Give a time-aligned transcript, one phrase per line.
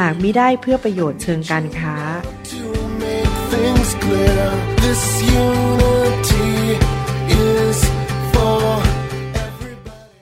[0.00, 1.96] หากมิได้เพื่อประโยชน์เชิงการค้า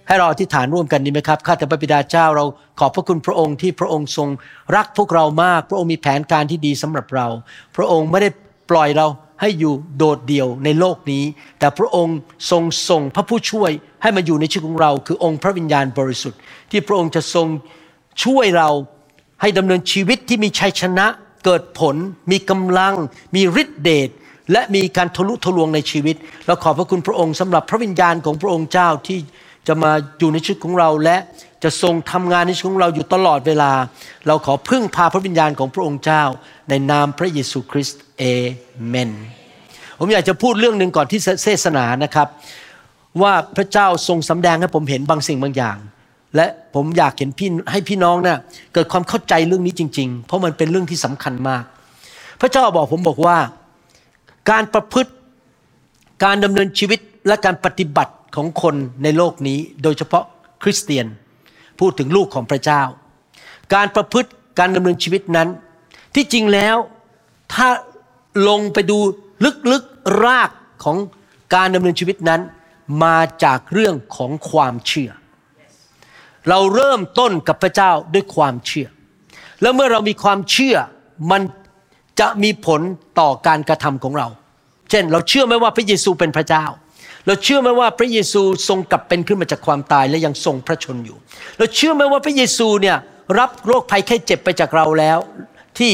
[0.06, 2.44] ให้เราอธิษฐานร่วมกันดีไหมครับ ข้าแต่พระบิดาเจ้าเรา
[2.78, 4.28] ขอบพระคุณพระองค์ที่พระองค์ทรง
[4.76, 7.26] รักพวกเรามาก พระองค์มีแผนการที่ดีสำหรับเรา
[7.76, 8.28] พระองค์ไม่ได้
[8.70, 9.06] ปล่อยเรา
[9.40, 11.24] ให้อยู่โดดเดี่ยวในโลกนี้
[11.58, 12.16] แต่พระองค์
[12.50, 13.70] ทรงส่งพระผู้ช่วย
[14.02, 17.46] ให้มาอยู่ในชีวิตของเรา คือองค์พระวิญญาณบริสุทธิ์ ที่พระองค์จะทรง
[18.24, 18.68] ช่วยเรา
[19.42, 21.06] ให้ดำเนินชีวิตที่มีชัยชนะ
[21.44, 21.96] เกิดผล
[22.30, 22.94] มีกำลัง
[23.34, 24.08] มีฤทธิเดช
[24.52, 29.18] และมีการทะลุทะลวงในชีวิต เราขอบพระคุณพระองค์สำหรับพระวิญญาณของพระองค์เจ้าที่
[29.68, 31.16] จะมาอยู่ในชีวิตของเราและ
[31.62, 33.72] จะทรงทำงานในชีวิตของเราอยู่ตลอดเวลา
[34.26, 36.22] เราขอพึ่งพาพระวิญญาณของพระองค์เจ้า
[36.68, 38.24] ในนามพระเยซูคริสต์เอ
[38.86, 39.10] เมน
[39.98, 42.28] ผมอยากจะพูดเรื่องหนึ่งก่อนที่เทศนานะครับ
[43.22, 45.76] ว่าพระเจ้าทรงสำแดงให้ผมเห็นบางสิ่งบางอย่าง
[46.36, 48.38] และผมอยากเห็นพี่ให้พี่น้องเนี่ย
[48.74, 51.64] เกิดความเข้าใจเรื่องนี้จริง ๆ เพราะมันเป็นเรื่องที่สำคัญมาก
[52.40, 53.36] พระเจ้าบอกผมบอกว่า
[54.50, 55.12] การประพฤติ
[56.24, 60.24] การดำเนินชีวิตและการปฏิบัติของคนในโลกนี้ โดยเฉพาะ
[60.62, 61.06] คริสเตียน
[61.80, 62.82] พูดถึงลูกของพระเจ้า
[63.74, 65.48] การประพฤติการดำเนินชีวิตนั้น
[66.14, 66.76] ที่จริงแล้ว
[67.54, 67.68] ถ้า
[68.48, 68.98] ลงไปดู
[69.70, 70.50] ลึกๆราก
[70.84, 70.96] ของ
[71.54, 72.40] การดำเนินชีวิตนั้น
[73.04, 75.10] มาจากเรื่องของความเชื่อ
[76.50, 78.88] เราเริ่มต้นกับพระเจ้าด้วยความเชื่อ
[79.62, 80.76] แล้วเมื่อเรามีความเชื่อ
[81.30, 81.42] มัน
[82.20, 82.80] จะมีผล
[83.20, 84.28] ต่อการกระทำของเรา
[84.90, 86.64] เช่น เราเชื่อไหมว่าพระเยซูเป็นพระเจ้า
[87.26, 91.16] เราเชื่อไหมว่าพระเยซูทรงกลับเป็นขึ้นมาจากความตายและยังทรงพระชนอยู่
[91.58, 92.96] เราเชื่อไหมว่าพระเยซูเนี่ย
[93.38, 95.18] รับโรคภัยไข้เจ็บไปจากเราแล้ว
[95.78, 95.92] ที่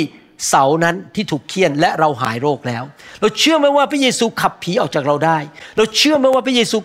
[0.49, 2.83] เสานั้นที่ถูกเคี่ยนและเราหายโรคแล้ว
[3.21, 5.39] เราเชื่อไหมว่าพระเยซูขับผีออกจากเราได้
[5.77, 6.77] เราเชื่อไหมว่าพระเยซู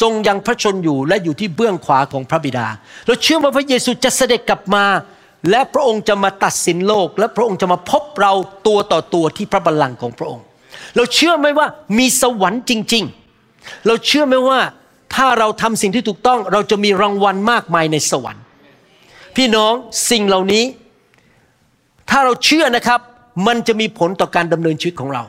[0.00, 2.66] ทรงยังพระชนอยู่และอยู่ที่เบื้องขวาของพระบิดา
[3.06, 4.84] เราเชื่อว่าพระเยซูจะเสด็จกลับมา
[5.50, 8.32] และพระองค์จะมาตัดสินโลก และพระองค์จะมาพบเรา
[8.66, 10.44] ตัวต่อตัวที่พระบัลลังก์ของพระองค์
[10.96, 11.66] เราเชื่อไหมว่า
[11.98, 13.04] มีสวรรค์จริง
[13.44, 14.60] ๆ เราเชื่อไหมว่า
[15.14, 18.42] ถ้าเราทำสิ่งที่ถูกต้อง เราจะมีรางวัลมากมายในสวรรค์
[19.36, 19.72] พี่น้อง
[20.10, 20.64] สิ่งเหล่านี้
[22.10, 23.00] ถ้าเราเชื่อนะครับ
[23.46, 25.22] มันจะมีผลต่อการดำเนินชีวิตของเรา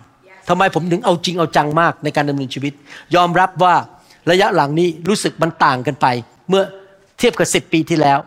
[0.50, 2.74] ทำไมผมถึงเอาจริงเอาจังมากในการดำเนินชีวิต
[3.16, 3.76] ยอมรับว่า
[4.30, 6.08] ระยะหลังนี้รู้สึกมันต่างกันไป
[6.50, 6.64] เมื่อ
[7.18, 8.20] เทียบกับสิปีที่แล้ว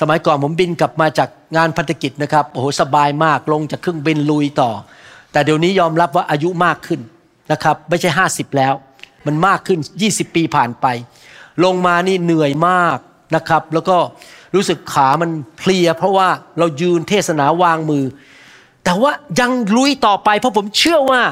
[0.00, 4.70] สมัยก่อนผมบินกลับมาจากงานพันธกิจนะครับโอ้โหสบายมากลงจากเครื่องบินลุยต่อ
[5.32, 7.00] แต่เดี๋ยวนี้ยอมรับว่าอายุมากขึ้น
[7.52, 8.74] นะครับไม่ใช่ 50 แล้ว
[9.26, 9.78] มันมากขึ้น
[10.08, 10.86] 20 ปีผ่านไป
[11.64, 12.98] ลงมานี่เหนื่อยมาก
[13.36, 13.96] นะครับ แล้วก็
[14.54, 16.28] รู้สึกขามันเพลีย เพราะว่า
[16.58, 18.04] เรายืนเทศนาวางมือ
[18.84, 21.22] แต่ว่ายังลุยต่อไปเพราะผมเชื่อว่า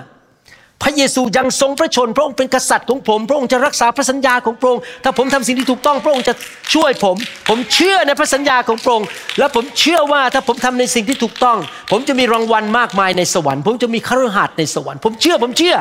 [0.82, 6.34] พระเยซูยังทรงพระชน พระองค์เป็นกษัตริย์ของผม พระองค์จะรักษาพระสัญญาของพระองค์ ถ้าผมทำสิ่งที่ถูกต้องพระองค์จะ
[6.75, 7.16] ช่วยผม
[7.48, 9.06] ผมเชื่อในพระสัญญาของพระองค์
[9.38, 11.59] และผมเชื่อว่าถ้าผมทำในสิ่งที่ถูกต้อง
[11.91, 15.76] ผมจะมีรางวัลมากมายในสวรรค์ ผมจะมีคฤหัสถ์ในสวรรค์ ผมเชื่อ ผมเชื่อ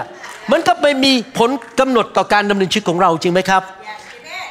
[0.51, 3.63] มันก็ไม่มีผลกำหนดต่อการดำเนินชีวิตของเราจริงไหมครับ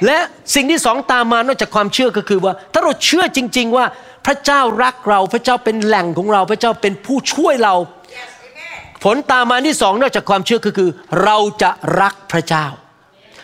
[0.06, 0.18] และ
[0.54, 3.84] สิ่งที่สองตามมานอกจากความเชื่อก็คือว่า ถ้าเราเชื่อจริง ๆ ว่า
[4.26, 7.74] พระเจ้ารักเรา พระเจ้าเป็นแหล่งของเรา พระเจ้าเป็นผู้ช่วยเรา
[9.04, 10.90] ผลตามมาที่สองนอกจากความเชื่อก็คือ
[11.24, 12.66] เราจะรักพระเจ้า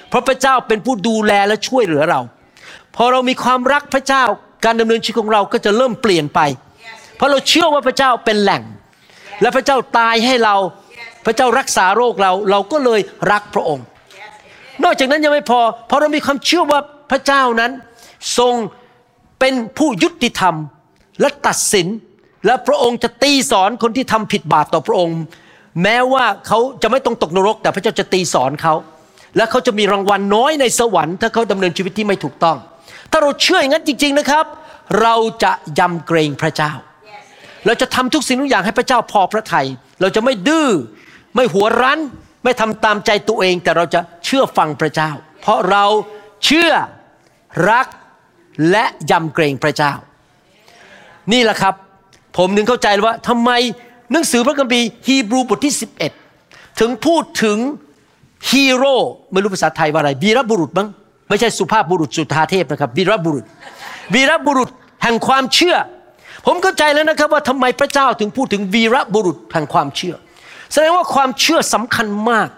[0.08, 2.20] เพราะพระเจ้าเป็นผู้ดูแลและช่วยเหลือเรา
[2.96, 4.24] พอเรามีความรักพระเจ้า
[4.64, 6.40] การดำเนินชีวิตของเราก็จะเริ่มเปลี่ยนไป
[7.16, 8.62] เพราะเราเชื่อว่าพระเจ้าเป็นแหล่ง
[9.42, 10.56] และพระเจ้าตายให้เรา
[11.26, 13.00] พระเจ้ารักษาโรคเรา เราก็เลย
[13.32, 13.84] รักพระองค์
[14.84, 17.72] นอกจากนั้นยังไม่พอ เพราะเรามีความเชื่อว่าพระเจ้านั้น
[18.38, 18.54] ทรง
[19.40, 20.54] เป็นผู้ยุติธรรม
[21.20, 21.86] และตัดสิน
[22.46, 25.20] และพระองค์จะตีสอนคนที่ทำผิดบาปต่อพระองค์
[25.82, 28.74] แม้ว่าเขาจะไม่ต้องตกนรก แต่พระเจ้าจะตีสอนเขา
[29.36, 32.56] และเขาจะมีรางวัลน้อยในสวรรค์ถ้าเขาดำเนินชีวิตที่ไม่ถูกต้อง
[33.10, 34.44] ถ้าเราเชื่ออย่างนั้นจริง ๆนะครับ
[35.02, 35.14] เรา
[35.44, 36.72] จะยำเกรงพระเจ้า
[37.66, 39.66] เราจะทำทุกสิ่งทุกอย่างให้พระเจ้าพอพระทยัย
[40.00, 40.68] เราจะไม่ดื้อ
[41.34, 42.00] ไม่หัวรั้น
[42.44, 45.10] ไม่ทำตามใจตัวเอง แต่เราจะเชื่อฟังพระเจ้า
[45.42, 45.84] เพราะเรา
[46.44, 46.70] เชื่อ
[47.70, 47.86] รัก
[48.70, 49.92] และยำเกรงพระเจ้า
[51.32, 51.74] นี่แหละครับ
[52.36, 53.50] ผมถึงเข้าใจว่าทำไม
[54.12, 55.74] หนังสือพระคัมภีร์ฮีบรูบทที่
[56.26, 57.58] 11 ถึงพูดถึง
[58.50, 58.96] ฮีโร่
[59.32, 60.88] ไม่รู้ภาษาไทยว่าอะไรวีรบุรุษบ้าง
[61.28, 63.44] ไม่ใช่สุภาพบุรุษสุธาเทพนะครับวีรบุรุษ
[64.14, 64.70] วีรบุรุษ
[65.02, 65.76] แห่งความเชื่อ
[66.46, 70.14] ผมเข้าใจแล้วนะครับว่าทำไมพระเจ้าถึงพูดถึงวีรบุรุษแห่งความเชื่อ
[70.72, 72.48] แสดงว่าความเชื่อสำคัญมาก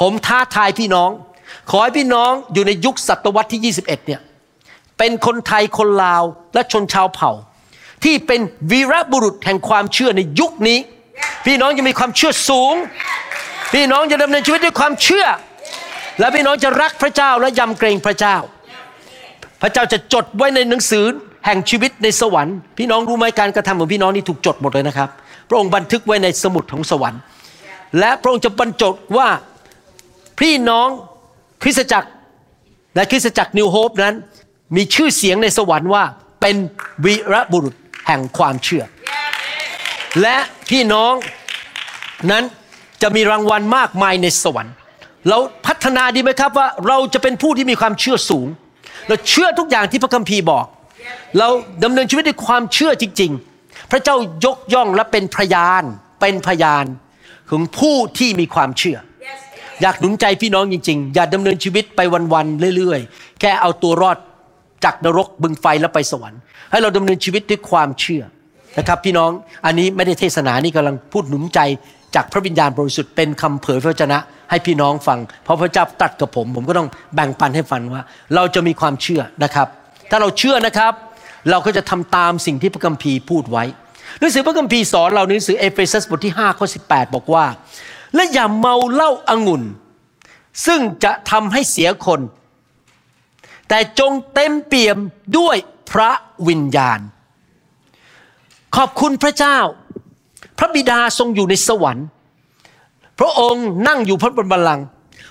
[0.00, 1.10] ผมท้าทายพี่น้อง
[1.70, 4.20] ขอให้พี่น้องอยู่ในยุคศตวรรษที่ 21เนี่ย
[4.98, 6.22] เป็นคนไทยคนลาว
[6.54, 7.30] และชนชาวเผ่า
[8.04, 10.78] ที่เป็นวีรบุรุษแห่งความเชื่อในยุคนี้
[11.46, 12.74] พี่น้องจะมีความเชื่อสูง
[13.74, 15.26] พี่น้องจะดำเนินชีวิตด้วยความเชื่อ
[16.20, 18.36] และพี่น้องจะรักพระเจ้าและยำเกรงพระเจ้า
[19.62, 21.04] พระเจ้าจะจดไว้ในหนังสือ
[21.46, 25.08] แห่งชีวิตในสวรรค์ พี่น้องรู้ไหมการกระทำของพี่น้องนี่ถูกจดหมดเลยนะครับ
[25.48, 27.20] พระองค์บันทึกไว้ในสมุดของสวรรค์
[27.98, 29.28] และพระองค์จะบรรจดว่า
[30.40, 30.88] พี่น้อง
[31.62, 32.08] คริสตจักร
[32.94, 34.14] และคริสตจักรนิวโฮปนั้น
[34.76, 36.04] มีชื่อเสียงในสวรรค์ว่า
[36.40, 36.56] เป็น
[37.04, 38.84] วีรบุรุษแห่งความเชื่อ
[40.22, 40.36] และ
[40.70, 41.14] พี่น้อง
[42.30, 42.44] นั้น
[43.02, 44.74] จะมีรางวัลมากมายในสวรรค์
[45.28, 48.46] เราพัฒนาดีไหมครับว่าเราจะเป็นผู้ที่มีความเชื่อสูง
[49.08, 50.66] เราเชื่อทุกอย่างที่พระคัมภีร์บอก
[51.38, 51.48] เรา
[51.84, 55.82] ดำเนินชีวิตด้วยความเชื่อจริง ๆ พระเจ้ายกย่องและเป็นพยาน
[56.20, 56.84] เป็นพยาน
[57.50, 58.98] ของผู้ที่มีความเชื่อ
[59.82, 62.00] อยากหนุนใจพี่น้องจริง ๆ อย่าดำเนินชีวิตไป
[62.32, 64.18] วันๆเรื่อย ๆ แค่เอาตัวรอด
[64.84, 66.40] จากนรกบึงไฟแล้วไปสวรรค์
[66.70, 68.22] ให้เราดำเนินชีวิตด้วยความเชื่อ
[68.78, 69.30] นะครับ พี่น้อง
[69.66, 71.60] อันนี้ไม่ได้เทศนานี่กำลังพูดหนุนใจ
[72.14, 74.18] จากพระวิญญาณบริสุทธิ์เป็นคำเผยพระวจนะ
[74.50, 78.02] ให้พี่น้องฟัง เพราะพระเจ้าตัดกับผม ผมก็ต้องแบ่งปันให้ฟังว่า
[78.34, 79.68] เราจะมีความเชื่อนะครับ
[80.10, 80.92] ถ้าเราเชื่อนะครับ
[81.50, 83.64] เราก็จะทำตามสิ่งที่พระคัมภีร์พูดไว้
[84.18, 87.44] หนังสือพระคัมภีร์สอนเราในหนังสือเอเฟซัสบทที่5ข้อ18 บอกว่า
[88.14, 89.62] และอย่าเมาเหล้าอางุ่น
[90.66, 92.20] ซึ่งจะทำให้เสียคน
[93.70, 94.98] แต่จงเต็มเปี่ยม
[95.38, 95.56] ด้วย
[95.90, 96.10] พระ
[96.48, 97.00] วิญญาณ
[98.76, 99.58] ขอบคุณพระเจ้า
[100.58, 102.06] พระบิดาทรงอยู่ในสวรรค์
[103.18, 104.84] พระองค์นั่งอยู่พระบนบัลลังก์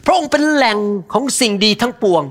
[0.06, 0.78] พระองค์เป็นแหล่ง
[1.14, 2.24] ของสิ่งดีทั้งปวง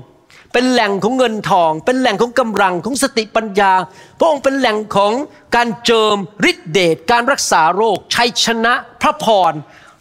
[0.53, 3.71] เป็นแหล่งของเงินทอง เป็นแหล่งของกำลังของสติปัญญา
[4.19, 5.13] พระองค์เป็นแหล่งของ
[5.55, 6.15] การเจิม
[6.49, 9.53] ฤทธิเดชการรักษาโรคชัยชนะพระพร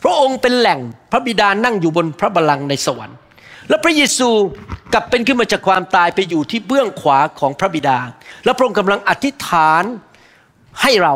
[0.03, 3.17] พระองค์เป็นแหล่งพระบิดานั่งอยู่บนพระบัลลังก์ในสวรรค์
[3.69, 4.31] และพระเยซู
[4.93, 7.99] กลับเป็นขึ้นมาจากความตายไปอยู่ที่เบื้องขวาของพระบิดา
[8.45, 9.85] และพระองค์กำลังอธิษฐาน
[10.83, 11.15] ให้เรา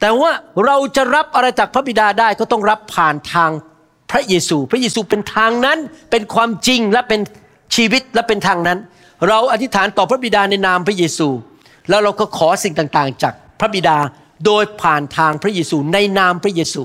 [0.00, 0.30] แต่ว่า
[0.66, 3.50] เราจะรับอะไรจากพระบิดาได้ก็ต้องรับผ่านทาง
[4.10, 5.78] พระเยซู พระเยซูเป็นทางนั้น
[6.10, 7.20] เป็นความจริงและเป็น
[7.74, 8.78] ชีวิตและเป็นทางนั้น
[9.28, 11.28] เราอธิษฐานต่อพระบิดาในนามพระเยซู
[11.88, 13.96] แล้วเราก็ขอสิ่งต่างๆ จากพระบิดา
[14.46, 16.82] โดยผ่านทางพระเยซูในนามพระเยซู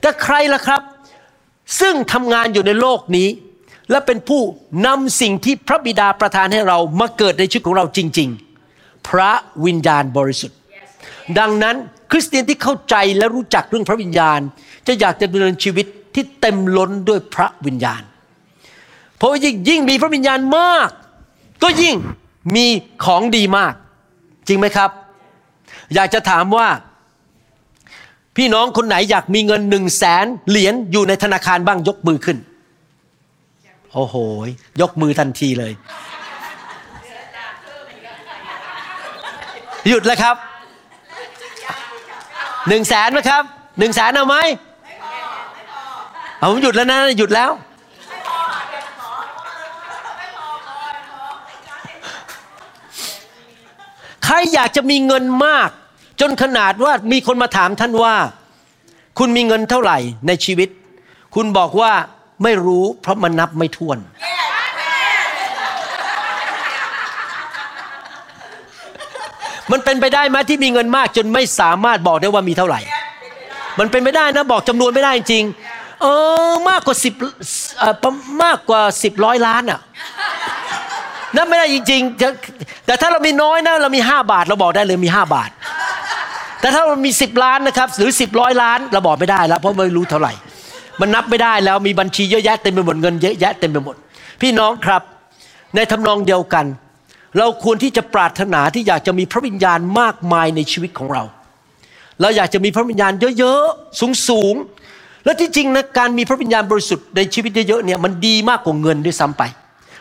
[0.00, 0.82] แต่ใครล่ะครับ
[1.80, 3.28] ซึ่งทำงานอยู่ในโลกนี้
[3.92, 4.42] และเป็นผู้
[4.86, 8.28] นำสิ่งที่พระบิดาประทานให้เรามาเกิดในชีวิตของเราจริง
[8.68, 9.32] ๆ พระ
[9.64, 10.58] วิญญาณบริสุทธิ์
[11.38, 11.76] ดังนั้น
[12.10, 14.40] คริสเตียนที่เข้าใจและรู้จักเรื่องพระวิญญาณ
[14.86, 18.02] จะอยากจะดำเนินชีวิตที่เต็มล้นด้วยพระวิญญาณ
[19.16, 20.90] เพราะว่ายิ่งยิ่งมีพระวิญญาณมาก
[21.62, 21.94] ก็ยิ่ง
[22.56, 22.66] มี
[23.04, 23.74] ของดีมาก
[24.48, 24.90] จริงไหมครับ
[25.94, 26.68] อยากจะถามว่า
[28.36, 32.38] พี่น้องคนไหนอยากมีเงินหนึ่งแสนเหรียญอยู่ในธนาคารบ้างยกมือขึ้น
[33.94, 34.16] โอ้โห
[34.80, 35.72] ยกมือทันทีเลย
[39.88, 40.36] หยุดแล้วครับ
[42.68, 43.42] หนึ่งแสนไหมครับ
[43.78, 44.36] หนึ่งแสนเอาไหม
[46.38, 47.50] เอาผมหยุดแล้วนะ หยุดแล้ว
[54.24, 55.70] ใครอยากจะมีเงินมาก
[56.20, 58.14] จนขนาดว่ามีคนมาถามท่านว่า
[59.18, 60.68] คุณมีเงินเท่าไหร่ในชีวิต
[61.34, 61.92] คุณบอกว่า
[62.42, 63.98] ไม่รู้เพราะมันนับไม่ถ้วน
[69.72, 72.80] มันเป็นไปได้ไหมที่มีเงินมาก จนไม่สามารถบอกได้ว่ามีเท่าไหร่
[73.78, 75.44] มันเป็นไม่ได้นะบอกจำนวนไม่ได้จริง
[76.02, 76.06] เอ
[76.48, 77.14] อมากกว่าสิบ
[78.44, 79.80] มากกว่าสิบร้อยล้านอะ
[81.36, 82.28] นับไม่ได้จริงๆแต่
[82.86, 85.50] แต่ถ้าเรามีน้อยนะเรามีห้าบาทเราบอกได้เลยมีห้าบาท
[86.60, 90.32] แต่ถ้าเรามีสิบล้านนะครับหรือสิบร้อยล้านเราบอกไม่ได้แล้วเพราะไม่รู้เท่าไหร่
[91.00, 93.96] มันนับไม่ได้แล้วมีบัญชีเยอะแยะเต็มไปหมดเงินเยอะแยะเต็มไปหมด
[94.40, 95.02] พี่น้องครับ
[95.74, 96.66] ในทำนองเดียวกัน
[97.38, 101.22] เราควรที่จะปรารถนาที่อยากจะมีพระวิญญาณมากมายในชีวิตของเรา
[102.20, 109.42] เราอยากจะมีพระวิญญาณเยอะๆสูงๆและที่จริงนะการมีพระวิญญาณบริสุทธิ์ในชีวิตเยอะๆเนี่ยมันดีมากกว่าเงินด้วยซ้ำไป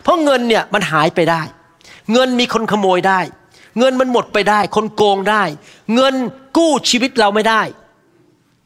[0.03, 1.41] เพราะเงินเนี่ยมันหายไปได้
[2.13, 3.19] เงินมีคนขโมยได้
[3.79, 5.43] เงินมันหมดไปได้ คนโกงได้
[5.95, 6.13] เงิน
[6.57, 7.61] กู้ชีวิตเราไม่ได้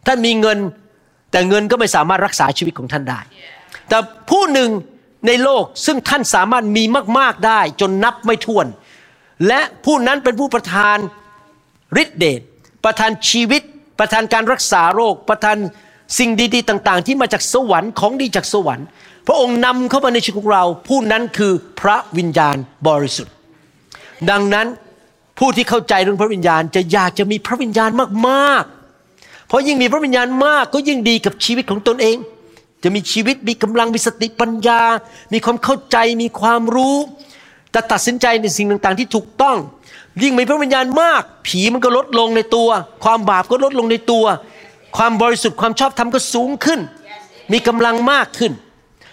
[0.06, 0.58] ท่านมีเงิน
[1.36, 3.20] แต่เงินก็ไม่สามารถรักษาชีวิตของท่านได้
[3.90, 3.98] แต่
[4.30, 4.70] ผู้หนึ่ง
[5.28, 6.84] ในโลกซึ่งท่านสามารถมี
[7.18, 8.68] มาก ๆได้ จนนับไม่ถ้วน
[9.48, 10.98] และผู้นั้นเป็นผู้ประทาน
[12.02, 12.42] ฤทธิเดช
[12.86, 13.62] ประทานชีวิต
[14.00, 15.58] ประทานการรักษาโรค ประทาน
[16.20, 18.88] สิ่งดีๆ ต่างๆ ที่มาจากสวรรค์ของดีจากสวรรค์
[19.28, 23.34] พระองค์นำเข้ามาในชีวิตของเรา ผู้นั้นคือพระวิญญาณบริสุทธิ์
[24.30, 24.68] ดังนั้น
[25.40, 27.90] ผู้ที่เข้าใจเรื่องพระวิญญาณจะอยากจะมีพระวิญญาณ
[28.28, 28.75] มากๆ
[29.48, 32.18] เพราะยิ่งมีพระวิญญาณมากก็ยิ่งดีกับชีวิตของตนเอง
[32.84, 34.82] จะมีชีวิตมีกำลังมีสติปัญญา
[35.34, 36.96] มีความเข้าใจมีความรู้
[37.74, 39.58] จะตัดสินใจในสิ่งต่างๆ ที่ถูกต้อง
[40.22, 42.70] ยิ่งมีพระวิญญาณมาก ผีมันก็ลดลงในตัว
[43.04, 44.26] ความบาปก็ลดลงในตัว
[44.98, 46.80] ความบริสุทธิ์ความชอบธรรมก็สูงขึ้น
[47.52, 48.52] มีกำลังมากขึ้น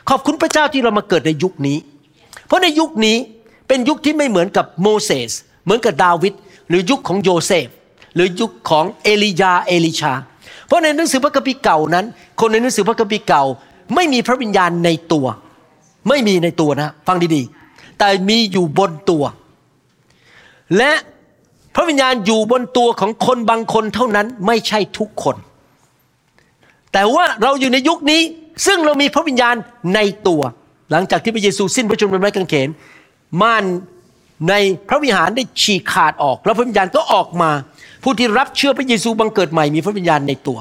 [0.09, 1.79] ขอบคุณพระเจ้าที่เรามาเกิดในยุคนี้
[2.47, 3.17] เพราะในยุคนี้
[3.69, 5.31] เป็นยุคที่ไม่เหมือนกับโมเสส
[5.65, 6.33] เหมือนกับดาวิด
[6.69, 7.69] หรือยุคของโยเซฟ
[8.15, 10.13] หรือยุคของเอลียาเอลิชา
[10.67, 12.07] เพราะในหนังสือพระคัมภีร์เก่านั้น
[12.41, 13.45] คนในหนังสือพระคัมภีร์เก่า
[13.95, 15.27] ไม่มีพระวิญญาณในตัว
[16.09, 19.25] ไม่มีในตัวนะ ฟังดีๆ แต่มีอยู่บนตัว
[20.77, 20.93] และ
[21.75, 25.37] พระวิญญาณอยู่บนตัวของคนบางคนเท่านั้นไม่ใช่ทุกคน
[26.93, 28.21] แต่ว่าเราอยู่ในยุคนี้
[28.67, 29.55] ซึ่งเรามีพระวิญญาณ
[29.95, 30.43] ในตัว
[30.91, 32.69] หลังจากที่พระเยซูสิ้นพระชนม์บนไม้กางเขน
[33.43, 33.65] ม่าน
[34.49, 34.55] ใน
[34.89, 37.51] พระวิหารได้ฉีกขาดออก แล้วพระวิญญาณก็ออกมา
[38.03, 40.59] ผู้ที่รับเชื่อพระเยซูบังเกิดใหม่มีพระวิญญาณในตัว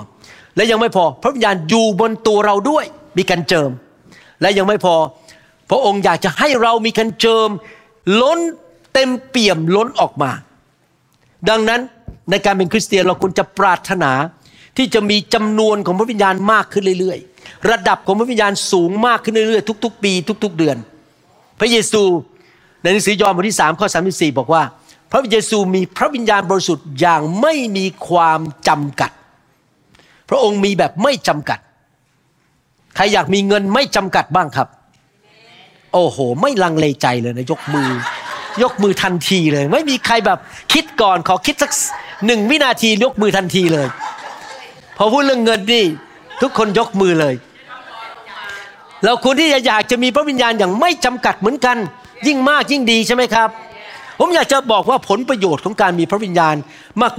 [0.56, 2.86] และยังไม่พอพระวิญญาณอยู่บนตัวเราด้วย
[3.18, 3.70] มีการเจิม
[4.42, 4.96] และยังไม่พอ
[5.70, 7.50] พระองค์อยากจะให้เรามีการเจิม
[8.22, 8.40] ล้น
[8.94, 10.32] เต็มเปี่ยมล้นออกมา
[11.50, 11.82] ดังนั้น
[12.30, 14.12] ในการเป็นคริสเตียนเราควรจะปรารถนา
[14.78, 20.12] ที่จะมีจำนวนของพระวิญญาณมากขึ้นเรื่อยๆ ระดับของพระวิญญาณสูงมากขึ้นเรื่อยๆ ทุก ๆ ปี
[20.44, 20.78] ทุก ๆ เดือน
[21.60, 22.04] พระเยซู
[22.82, 24.64] ในหนังสือยอห์นบทที่3ข้อ34บอกว่า
[25.12, 29.12] พระเยซูมีพระวิญญาณบริสุทธิ์อย่างไม่มีความจำกัด
[30.30, 31.60] พระองค์มีแบบไม่จำกัด
[32.96, 34.68] ใครอยากมีเงินไม่จำกัดบ้างครับ
[35.94, 37.90] โอ้โห ไม่ลังเลใจเลยนะยกมือ
[38.64, 40.40] ยกมือทันทีเลย ไม่มีใครแบบ
[40.74, 41.72] คิดก่อนขอคิดสัก
[42.26, 43.88] หนึ่งวินาทียกมือทันทีเลย
[44.98, 45.86] พอพูดเรื่องเงินนี่
[46.42, 47.36] ทุกคนยกมือเลย
[49.06, 51.78] เราควรที่จะอยากจะมีพระวิญญาณอย่างไม่จำกัดเหมือนกัน
[52.28, 53.50] ยิ่งมากยิ่งดีใช่ไหมครับ
[54.20, 56.56] ผมอยากจะบอกว่าผลประโยชน์ของการมีพระวิญญาณ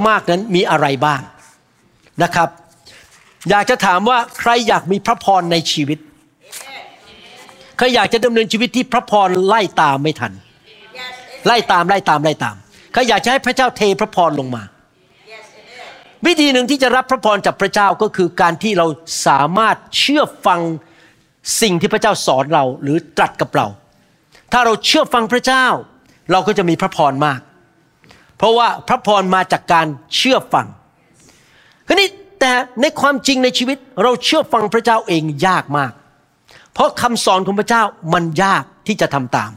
[0.08, 1.20] มาก ๆนั้นมีอะไรบ้าง
[2.22, 2.48] นะครับ
[3.50, 5.98] อยากจะถามว่าใครอยากมีพระพรในชีวิต
[7.76, 10.32] ใครอยากจะดำเนินชีวิตที่พระพรไล่ตามไม่ทัน
[11.46, 12.56] ไล่ตามไล่ตามไล่ตาม
[12.92, 14.62] ใครอยากจะให้พระเจ้าเทพระพรลงมา
[16.26, 18.86] วิธีหนึ่งที่จะรับพระพรจากพระเจ้าก็คือการที่เรา
[19.26, 20.60] สามารถเชื่อฟัง
[21.60, 23.66] สิ่งที่พระเจ้าสอนเราหรือตรัสกับเรา
[24.52, 25.66] ถ้าเราเชื่อฟังพระเจ้า
[26.32, 27.40] เราก็จะมีพระพรมาก
[28.36, 29.86] เพราะว่าพระพรมาจากการ
[30.16, 30.66] เชื่อฟัง
[31.86, 32.08] คราวนี้
[32.40, 35.92] แต่ในความจริงในชีวิตเราเชื่อฟังพระเจ้าเองยากมาก
[36.74, 39.50] เพราะคำสอนของพระเจ้ามันยากที่จะทำตาม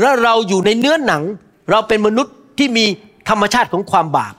[0.00, 1.22] และเราอยู่ในเนื้อหนัง
[1.70, 2.84] เราเป็นมนุษย์ที่มี
[3.28, 4.34] ธรรมชาติของความบาป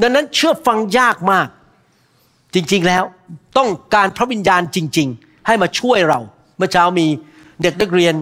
[0.00, 1.48] ดังนั้นเชื่อฟังยากมาก
[2.54, 3.04] จริงๆแล้ว
[3.58, 6.20] ต้องการพระวิญญาณจริง ๆ ให้มาช่วยเรา
[6.56, 7.06] เมื่อเช้ามี
[7.62, 8.14] เด็กนักเรียน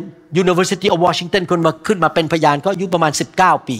[0.43, 3.77] University of Washington คนมาขึ้นมาเป็นพยานก็อายุประมาณ 19 ปี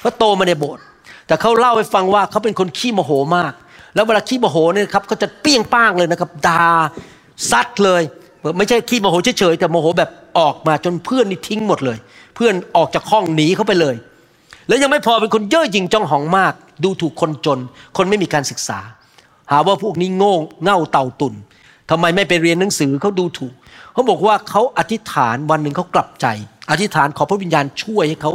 [0.00, 0.82] เขาโตมาในโบสถ์
[1.26, 3.52] แต่เขาเล่าให้ฟังว่าเขาเป็นคนขี้โมโหมาก
[3.94, 6.64] แล้วเวลาขี้โมโหเนี่ยครับเขาจะเปี้ยงป้างเลยนะครับด่า
[7.50, 8.02] ซัดเลย
[8.58, 11.98] ไม่ใช่ขี้โมโหเฉยๆแต่โมโหแบบออกมาจนเพื่อนนี่ทิ้งหมดเลย
[12.34, 13.96] เพื่อนออกจากห้องหนีเขาไปเลย
[14.68, 16.52] แล้วยังไม่พอเป็นคนเย่อหยิ่งจ้องหองมาก
[16.84, 17.58] ดูถูกคนจน
[17.96, 18.78] คนไม่มีการศึกษา
[19.50, 21.34] หาว่าพวกนี้โง่เง่าเต่าตุน
[21.90, 23.52] ทำไมไม่ไปเรียนหนังสือเขาดูถูก
[23.98, 26.26] เขาบอกว่าเขาอธิษฐานวันหนึ่งเขากลับใจ
[26.70, 28.32] อธิษฐานขอพระวิญญาณช่วยให้เขา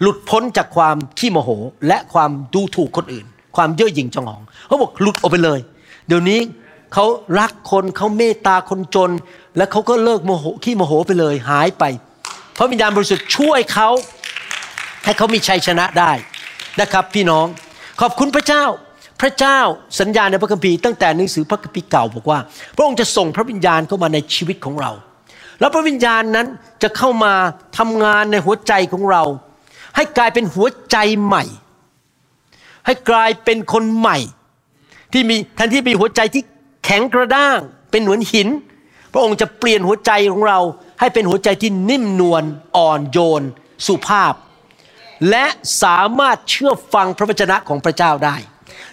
[0.00, 1.50] หลุดพ้นจากความขี้โมโห
[1.86, 5.58] และความดูถูกคนอื่น ความเย่อหยิ่งจองหองเขาบอกหลุดออกไปเลย
[6.06, 6.40] เดี๋ยวนี้
[6.94, 7.04] เขา
[7.38, 9.10] รักคนเขาเมตตาคนจน
[9.56, 11.84] และเขาก็เลิกโมโหขี้โมโหไปเลยหายไป
[12.56, 13.88] พระวิญญาณบริสุทธิ์ช่วยเขา
[15.04, 16.12] ให้เขามีชัยชนะได้
[16.80, 17.46] นะครับ พี่น้อง
[18.00, 18.64] ขอบคุณพระเจ้า
[19.22, 19.58] พระเจ้า
[20.00, 22.38] สัญญาในพระคัมภีร์ตั้งแต่หนังสือพระคัมภีร์เก่าบอกว่า
[22.76, 24.92] พระองค์จะส่งพระวิญญาณเข้ามาในชีวิตของเรา
[25.60, 26.46] แล้วพระวิญญาณนั้น
[26.82, 27.34] จะเข้ามา
[27.78, 29.22] ทำงานในหัวใจของเรา
[29.96, 31.44] ให้กลายเป็นหัวใจใหม่
[32.86, 34.18] ให้กลายเป็นคนใหม่
[35.12, 36.42] ที่มีแทนที่มีหัวใจที่
[36.84, 37.58] แข็งกระด้าง
[37.90, 38.48] เป็นเหมือนหิน
[39.12, 40.58] พระองค์จะเปลี่ยนหัวใจของเรา
[41.00, 42.44] ให้เป็นหัวใจที่นิ่มนวล
[42.76, 43.42] อ่อนโยน
[43.86, 44.34] สุภาพ
[45.30, 45.46] และ
[45.82, 48.36] สามารถเชื่อฟังพระวจนะของพระเจ้าได้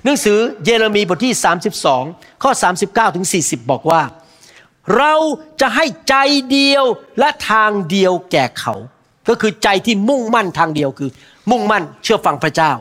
[0.04, 1.34] หนังสือเยเรมีบทที่
[1.88, 2.52] 32 ข้อ
[2.84, 4.02] 39ถึง40 บอกว่า
[4.98, 5.14] เรา
[5.62, 6.16] จะให้ใจ
[6.52, 6.84] เดียว
[7.20, 8.74] และทางเดียวแก่เขา
[9.30, 11.10] ก็คือใจที่มุ่งมั่นทางเดียวคือ
[11.52, 12.72] มุ่งมั่นเชื่อฟังพระเจ้า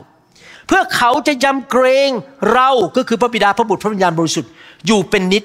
[0.67, 2.11] เพื่อเขาจะยำเกรง
[2.53, 4.51] เราก็คือพระบิดาพระบุตรพระวิญญาณบริสุทธิ์
[4.87, 5.43] อยู่เป็นนิด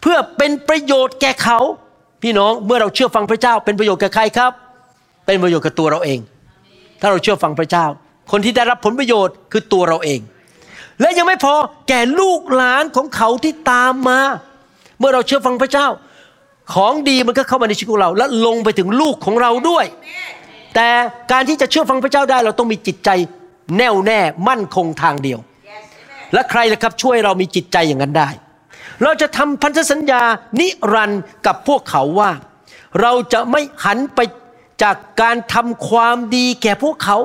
[0.00, 1.58] เพื่อเป็นประโยชน์แก่เขา
[2.22, 4.52] พี่น้องเมื่อเราเชื่อฟังพระเจ้า เป็นประโยชน์แก่ใครครับ
[5.26, 6.18] เป็นประโยชน์กับตัวเราเอง
[7.00, 7.84] ถ้าเราเชื่อฟังพระเจ้า
[8.30, 10.20] คนที่ได้รับผลประโยชน์คือตัวเราเอง
[11.00, 11.54] และยังไม่พอ
[11.88, 14.20] แก่ลูกหลานของเขาที่ตามมา
[14.98, 15.86] เมื่อเราเชื่อฟังพระเจ้า
[16.74, 19.86] ของดีมันก็เข้ามาในชีวิตของเรา และลงไปถึงลูกของเราด้วย
[20.74, 20.88] แต่
[21.32, 23.10] การที่จะเชื่อฟังพระเจ้าได้ เราต้องมีจิตใจ
[23.76, 25.38] แน่วแน่มั่นคงทางเดียว
[26.32, 28.28] และใครล่ะครับช่วยเรามีจิตใจอย่างนั้นได้
[29.02, 30.22] เราจะทำพันธสัญญา
[30.60, 32.30] นิรันดร์กับพวกเขาว่า
[33.00, 34.20] เราจะไม่หันไป
[34.82, 37.16] จากการทำความดีแก่พวกเขา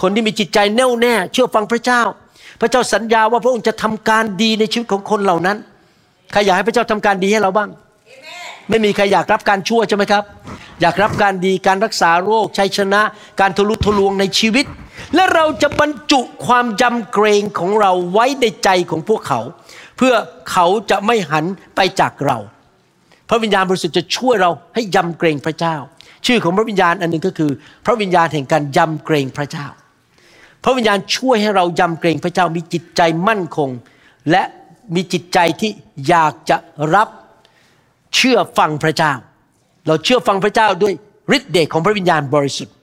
[0.00, 2.02] คนที่มีจิตใจแน่วแน่ เชื่อฟังพระเจ้า
[2.60, 5.56] พระเจ้าสัญญาว่าพระองค์จะทำการดีในชีวิตของคนเหล่านั้น
[6.32, 7.70] ใครอยากให้พระเจ้าทำการดีให้เราบ้าง
[8.68, 10.24] ไม่มีใครอยากรับการชั่วใช่ไหมครับ
[10.80, 13.00] อยากรับการดีการรักษาโรคชัยชนะ
[13.40, 14.66] การทะลุทะลวงในชีวิต
[15.14, 19.40] และเราจะบรรจุความยำเกรงของเราไว้ในใจของพวกเขา
[19.96, 20.14] เพื่อ
[20.50, 21.44] เขาจะไม่หัน
[21.76, 22.38] ไปจากเรา
[23.28, 25.76] พระวิญญาณบริสุทธิ์จะช่วยเราให้ยำเกรงพระเจ้า
[26.26, 27.50] ชื่อของพระวิญญาณอันหนึงก็คือ
[27.84, 29.66] พระวิญญาณแห่งการยำเกรงพระเจ้า
[30.64, 33.70] พระวิญญาณช่วยให้เรายำเกรงพระเจ้ามีจิตใจมั่นคง
[34.30, 34.42] และ
[34.94, 35.70] มีจิตใจที่
[36.08, 36.56] อยากจะ
[36.94, 37.08] รับ
[38.14, 39.12] เชื่อฟังพระเจ้า
[39.86, 40.94] เราเชื่อฟังพระเจ้าด้วย
[41.36, 42.74] ฤทธิ์เดชของพระวิญญาณบริสุทธิ์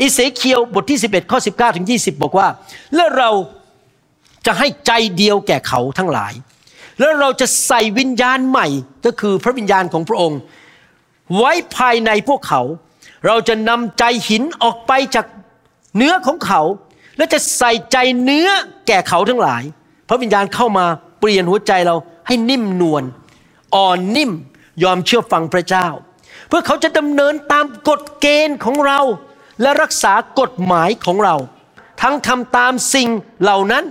[0.00, 2.48] อิเสเคียวบทที่ 11 ข้อ 19 ถึง 20 บอกว่า
[2.94, 3.30] และเรา
[4.46, 6.32] จะให้ใจเดียวแก่เขาทั้งหลาย
[7.00, 8.66] แล้วเราจะใส่วิญญาณใหม่
[9.06, 10.40] ก็คือพระวิญญาณของพระองค์
[11.36, 12.62] ไว้ภายในพวกเขา
[13.26, 15.26] เราจะนำใจหินออกไปจาก
[15.96, 16.62] เนื้อของเขา
[17.16, 18.48] และจะใส่ใจเนื้อ
[18.86, 19.62] แก่เขาทั้งหลาย
[20.08, 20.86] พระวิญญาณเข้ามา
[21.20, 21.96] เปลี่ยนหัวใจเรา
[22.26, 23.04] ให้นิ่มนวล
[23.74, 24.32] อ่อนนิ่ม
[24.82, 25.86] ยอมเชื่อฟังพระเจ้า
[26.48, 29.00] เพื่อเขาจะดำเนินตามกฎเกณฑ์ของเรา
[29.62, 31.36] และรักษากฎหมายของเรา
[32.02, 33.08] ทั้งทำตามสิ่ง
[33.42, 33.84] เหล่านั้น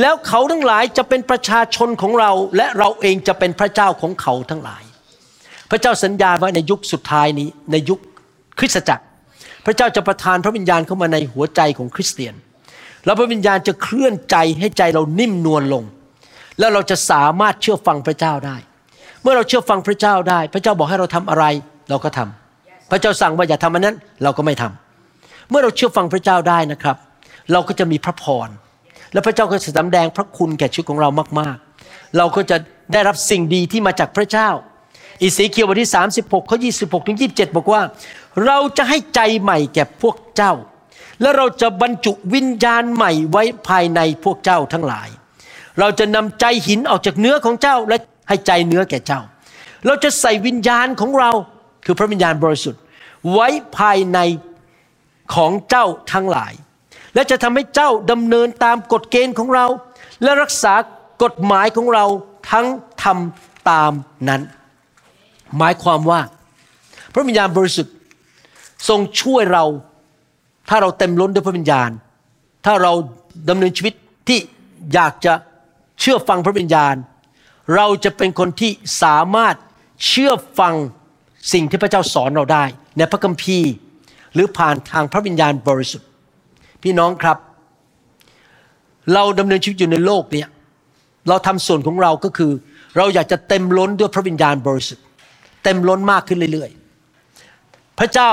[0.00, 4.82] แล้วเขาทั้งหลายจะเป็นประชาชนของเรา และเราเองจะเป็นพระเจ้าของเขาทั้งหลาย
[5.70, 7.98] พระเจ้าสัญญาไว้ในยุคสุดท้ายนี้ในยุค
[8.58, 9.04] คริสตจักร
[9.66, 12.34] พระเจ้าจะประทานพระวิญญาณเข้ามาในหัวใจของคริสเตียน
[13.06, 15.84] แล้วพระวิญญาณจะเคลื่อนใจให้ใจเรานิ่มนวลลง
[16.58, 18.56] แล้วเราจะสามารถเชื่อฟังพระเจ้าได้
[19.22, 21.44] เมื่อเราเชื่อฟังพระเจ้าได้ พระเจ้าบอกให้เราทำอะไร
[21.90, 26.96] เราก็ทำพระเจ้าสั่งว่าอย่าทำอันนั้น เราก็ไม่ทำเมื่อเราเชื่อฟังพระเจ้าได้นะครับ
[27.52, 28.48] เราก็จะมีพระพร
[29.12, 31.08] และพระเจ้าก็จะสำแดงพระคุณแก่ชีวิตของเรา
[31.40, 32.56] มากๆ เราก็จะ
[32.92, 34.48] ได้รับสิ่งดีที่มาจากพระเจ้า
[35.22, 35.90] อิสีเคียวบทที่
[36.20, 37.80] 36ข้อ26 ถึง 27 บอกว่า
[38.46, 40.52] เราจะให้ใจใหม่แก่พวกเจ้า
[41.20, 45.08] และเราจะบรรจุวิญญาณใหม่ไว้ภายในพวกเจ้าทั้งหลาย
[45.80, 47.96] เราจะนำใจหินออกจากเนื้อของเจ้าและ
[48.28, 49.20] ให้ใจเนื้อแก่เจ้า
[49.86, 51.30] เราจะใส่วิญญาณของเรา
[51.84, 52.80] คือพระวิญญาณบริสุทธิ์
[53.32, 53.48] ไว้
[53.78, 54.18] ภายใน
[55.34, 56.52] ของเจ้าทั้งหลาย
[57.14, 59.66] และจะทำให้เจ้าดำเนินตามกฎเกณฑ์ของเรา
[60.22, 60.74] และรักษา
[61.22, 62.04] กฎหมายของเรา
[62.50, 62.66] ทั้ง
[63.02, 63.92] ทำตาม
[64.28, 64.42] นั้น
[65.58, 66.20] หมายความว่า
[67.12, 67.94] พระวิญญาณบริสุทธิ์
[68.88, 69.64] ทรงช่วยเรา
[70.68, 71.90] ถ้าเราเต็มล้นด้วยพระวิญญาณ
[72.64, 72.92] ถ้าเรา
[73.48, 73.94] ดำเนินชีวิต
[74.28, 74.38] ที่
[74.94, 75.32] อยากจะ
[76.00, 76.94] เชื่อฟังพระวิญญาณ
[77.76, 78.70] เราจะเป็นคนที่
[79.02, 79.54] สามารถ
[80.06, 80.74] เชื่อฟัง
[81.52, 82.64] สิ่งที่พระเจ้าสอนเราได้
[82.96, 83.70] ในพระคัมภีร์
[84.34, 86.08] หรือผ่านทางพระวิญญาณบริสุทธิ์
[86.82, 87.38] พี่น้องครับ
[89.14, 90.48] เราดำเนินชีวิตอยู่ในโลกเนี้ย
[91.28, 92.52] เราทำส่วนของเราก็คือ
[92.96, 95.04] เราอยากจะเต็มล้นด้วยพระวิญญาณบริสุทธิ์
[95.64, 98.30] เต็มล้นมากขึ้นเรื่อยๆ พระเจ้า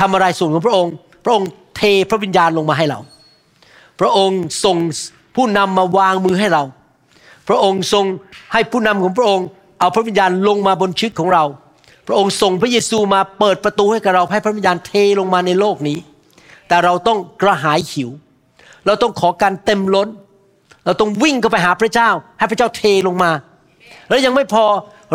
[0.00, 0.92] ทำอะไรส่วนของพระองค์
[1.24, 3.00] พระองค์ เทพระวิญญาณลงมาให้เรา
[4.00, 4.76] พระองค์ส่ง
[5.36, 6.62] ผู้นำมาวางมือให้เรา
[7.48, 8.04] พระองค์ทรง
[8.52, 9.46] ให้ผู้นำของพระองค์
[9.80, 11.44] เอาพระวิญญาณลงมาบนชีวิตของเรา
[12.06, 15.98] พระองค์ส่งพระเยซูมาเปิดประตูให้กับเราให้พระวิญญาณเทลงมาในโลกนี้
[16.68, 18.10] แต่เราต้องกระหายหิว
[18.86, 20.08] เราต้องขอการเต็มล้น
[20.84, 23.30] เราต้องวิ่งเข้าไปหาพระเจ้า ให้พระเจ้าเทลงมา
[24.08, 24.64] แล้วยังไม่พอ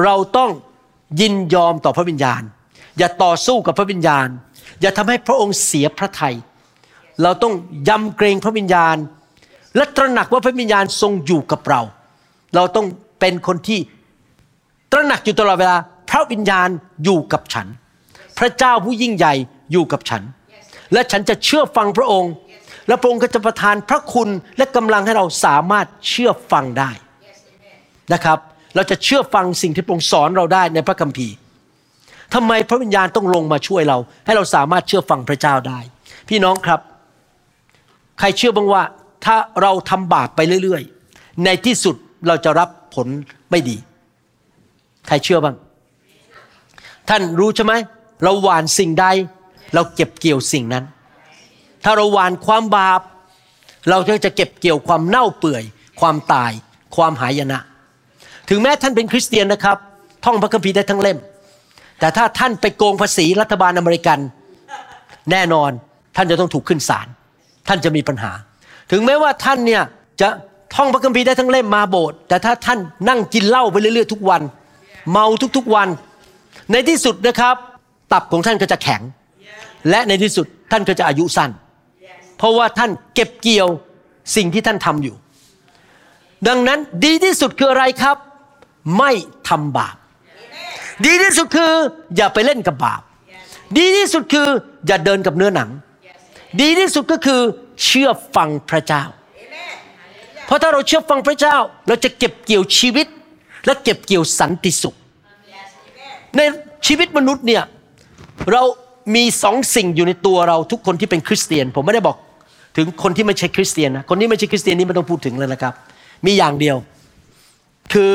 [0.03, 0.49] เราต้อง
[1.21, 2.41] ยินยอมต่อพระวิญญาณ
[2.97, 4.27] อย่าต่อสู้กับพระวิญญาณ
[4.81, 6.35] อย่าทำให้พระองค์เสียพระทัย
[7.23, 7.53] เราต้อง
[7.89, 8.97] ยำเกรงพระวิญญาณ
[9.75, 11.81] และตระหนักว่าพระวิญญาณทรงอยู่กับเรา
[12.55, 12.85] เราต้อง
[13.19, 13.79] เป็นคนที่
[14.91, 15.77] ตระหนักอยู่ตลอดเวลา
[16.09, 16.69] พระวิญญาณ
[17.03, 17.67] อยู่กับฉัน
[18.39, 19.33] พระเจ้าผู้ยิ่งใหญ่
[19.71, 20.23] อยู่กับฉัน
[20.93, 22.31] และฉันจะเชื่อฟังพระองค์
[22.87, 26.91] และพระองค์ก็จะประทานพระคุณและกำลังให้เราสามารถเชื่อฟังได้
[28.13, 28.39] นะครับ
[28.75, 31.35] เราจะเชื่อฟังสิ่งที่พระองค์สอนเราได้ในพระคัมภีร์
[32.33, 35.79] ทำไมพระวิญญาณต้องลงมาช่วยเรา ให้เราสามารถเชื่อฟังพระเจ้าได้
[36.29, 36.79] พี่น้องครับ
[38.19, 38.83] ใครเชื่อบ้างว่า
[39.25, 41.95] ถ้าเราทำบาปไปเรื่อยๆ ในที่สุด
[42.27, 43.07] เราจะรับผล
[43.51, 43.77] ไม่ดี
[45.07, 45.55] ใครเชื่อบ้าง
[47.09, 47.73] ท่านรู้ใช่ไหม
[48.23, 49.05] เราหวานสิ่งใด
[49.73, 50.85] เราเก็บเกี่ยวสิ่งนั้น
[51.83, 53.01] ถ้าเราหวานความบาป
[53.89, 55.63] เราจะเก็บเกี่ยวความเน่าเปื่อย
[55.99, 56.51] ความตาย
[56.95, 57.59] ความหายนะ
[58.49, 59.77] ถึงแม้ท่านเป็นคริสเตียนนะครับ
[60.25, 61.17] ท่องพระคัมภีร์ได้ทั้งเล่ม
[61.99, 64.19] แต่ถ้าท่านไปโกงภาษีรัฐบาลอเมริกัน
[65.31, 65.71] แน่นอน
[66.15, 67.07] ท่านจะต้องถูกขึ้นศาล
[67.67, 68.31] ท่านจะมีปัญหา
[68.91, 69.83] ถึงแม้ว่าท่านเนี่ย
[70.21, 70.29] จะ
[70.75, 74.41] ท่องพระคัมภีร์ได้ทั้งเล่มมาโบสถ์แต่ถ้าท่านนั่งกินเหล้าไปเรื่อยๆทุกวัน
[75.11, 75.25] เมา
[75.57, 75.87] ทุกๆวัน
[76.71, 77.55] ในที่สุดนะครับ
[78.11, 79.01] ตับของท่านก็จะแข็ง
[79.89, 81.51] และในที่สุดท่านก็จะอายุสั้น
[82.37, 83.67] เพราะว่าท่านเก็บเกี่ยว
[84.35, 85.15] สิ่งที่ท่านทำอยู่
[86.47, 88.17] ดังนั้นดีที่สุดคืออะไรครับ
[88.97, 89.11] ไม่
[89.49, 89.95] ทำบาป
[91.05, 91.71] ดีที่สุดคือ
[92.17, 93.01] อย่าไปเล่นกับบาป
[93.77, 94.47] ดีที่สุดคือ
[94.87, 95.69] อย่าเดินกับเนื้อหนัง
[96.59, 97.41] ดีที่สุดก็คือ
[97.85, 99.03] เชื่อฟังพระเจ้า
[100.45, 101.55] เพราะถ้าเราเชื่อฟังพระเจ้า
[101.87, 103.07] เราจะเก็บเกี่ยวชีวิต
[103.65, 104.95] และเก็บเกี่ยวสันติสุข
[106.37, 106.41] ใน
[106.87, 107.63] ชีวิตมนุษย์เนี่ย
[108.51, 108.63] เรา
[109.15, 112.17] มีสองสิ่งอยู่ในตัวเราทุกคนที่เป็นคริสเตียน ผมไม่ได้บอก
[112.77, 115.73] ถึงคนที่ไม่ใช่คริสเตียนนะคนที่ไม่ใช่คริสเตียนนี่ไม่ต้องพูดถึงเลยนะครับ
[116.25, 116.77] มีอย่างเดียว
[117.93, 118.13] คือ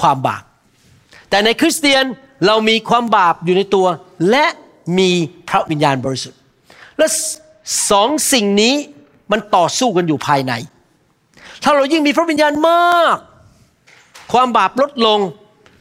[0.00, 0.44] ความบาป
[1.30, 2.04] แต่ในคริสเตียน
[2.46, 3.86] เรามีความบาปอยู่ในตัว
[4.30, 4.46] และ
[4.98, 5.10] มี
[5.48, 6.38] พระวิญญาณบริสุทธิ์
[6.98, 7.06] และ
[7.90, 8.74] สองสิ่งนี้
[9.32, 10.52] มันต่อสู้กันอยู่ภายใน
[11.62, 13.16] ถ้าเรายิ่งมีพระวิญญาณมาก
[14.32, 15.18] ความบาปลดลง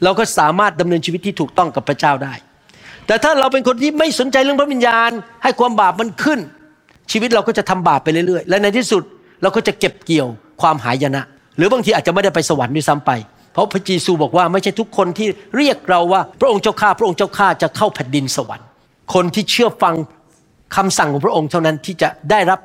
[0.03, 2.33] เราก็สามารถดำเนินชีวิตที่ถูกต้องกับพระเจ้าได้
[3.07, 5.11] แต่ถ้าเราเป็นคนที่ไม่สนใจเรื่องพระวิญญาณ
[5.43, 6.39] ให้ความบาปมันขึ้น
[7.11, 9.03] ชีวิตเราก็จะทำบาปไปเรื่อยๆ และในที่สุด
[9.41, 10.27] เราก็จะเก็บเกี่ยว
[10.61, 11.23] ความหายนะ
[11.57, 13.11] หรือบางทีอาจจะไม่ได้ไปสวรรค์ด้วยซ้ำไป
[13.53, 18.67] เพราะพระเยซูบอกว่าไม่ใช่ทุกคนที่เรียกเราว่าพระองค์เจ้าข้าพระองค์เจ้าข้าจะเข้าแผ่นดินสวรรค์
[19.13, 19.95] คนที่เชื่อฟัง
[20.75, 22.59] คำสั่งของพระองค์เท่านั้นที่จะได้รับ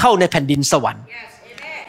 [0.00, 1.04] เข้าในแผ่นดินสวรรค์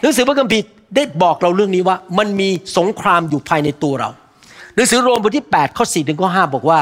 [0.02, 0.64] หนังสือพระคัมภีร์
[0.96, 4.10] ได้บอกเราเรื่องนี้ว่ามันมีสงครามอยู่ภายในตัวเรา
[4.76, 6.80] หนังสือโรมบทที่8ข้อ4ถึงข้อ5บอกว่า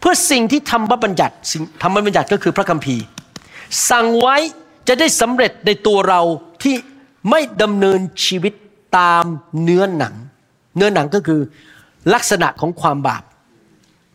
[0.00, 3.04] เพื่อสิ่งที่ธรรมบัญญัติสิ่งธรรมบัญญัติก็คือพระคัมภีร์
[3.90, 4.36] สั่งไว้
[4.88, 6.20] จะได้สำเร็จในตัวเรา
[6.62, 6.74] ที่
[7.30, 8.52] ไม่ดำเนินชีวิต
[8.98, 9.24] ตาม
[9.62, 10.14] เนื้อหนัง
[10.76, 11.40] เนื้อหนังก็คือ
[12.14, 13.22] ลักษณะของความบาป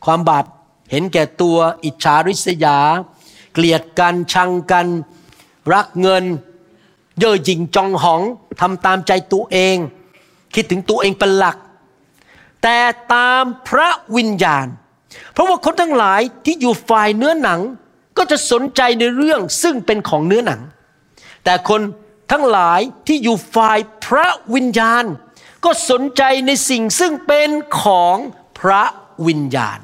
[0.06, 0.46] ความบาป
[0.92, 2.78] เห็นแก่ตัวอิจฉาริษยา
[3.54, 4.88] เกลียดกันชังกัน
[5.74, 6.24] รักเงิน
[7.20, 8.22] เย่อหยิ่งจองหอง
[8.62, 9.78] ทำตามใจตัวเอง
[10.54, 11.58] คิดถึงตัวเองเป็นหลัก
[12.64, 12.78] แต่
[13.14, 14.68] ตามพระวิญญาณ
[15.32, 17.60] เพราะว่าคนทั้งหลายที่อยู่ฝ่ายเนื้อหนัง
[18.18, 20.62] ก็จะสนใจในเรื่องซึ่งเป็นของเนื้อหนัง
[21.44, 21.82] แต่คน
[22.32, 25.04] ทั้งหลายที่อยู่ฝ่ายพระวิญญาณ
[25.66, 27.50] ก็สนใจในสิ่งซึ่งเป็น
[27.82, 28.18] ของ
[28.60, 28.84] พระ
[29.28, 29.80] วิญญาณ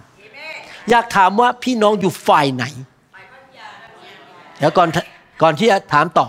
[0.90, 2.66] อยากถามว่าพี่น้องอยู่ฝ่ายไหน
[4.60, 4.90] เดี๋ยวก่อน
[5.42, 6.28] ก่อนที่จะถามต่อ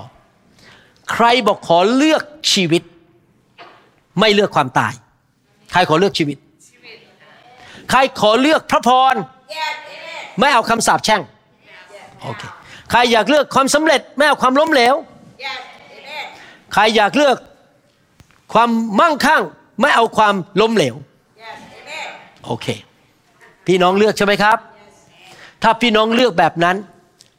[1.12, 2.82] ใครบอกขอเลือกชีวิต
[4.20, 4.92] ไม่เลือกความตาย
[5.72, 6.36] ใครขอเลือกชีวิต
[7.90, 9.14] ใครขอเลือกพระพร
[10.40, 11.22] ไม่เอาคำสาปแช่ง
[12.22, 12.42] โอเค
[12.90, 14.94] ใครอยากเลือกความสำเร็จไม่เอาความล้มเหลว
[16.72, 17.36] ใครอยากเลือก
[18.52, 19.42] ความมั่งคั่ง
[19.80, 20.94] ไม่เอาความล้มเหลว
[22.44, 22.66] โอเค
[23.66, 24.58] พี่น้องเลือกใช่ไหมครับ
[25.62, 26.76] ถ้าพี่น้องเลือกแบบนั้น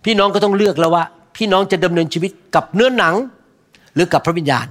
[0.06, 1.04] พี่น้องก็ต้องเลือกแล้วว่า
[1.38, 3.16] พี่น้องจะดำเนินชีวิตกับเนื้อหนัง
[3.96, 4.68] หรือกับพระวิญญาณ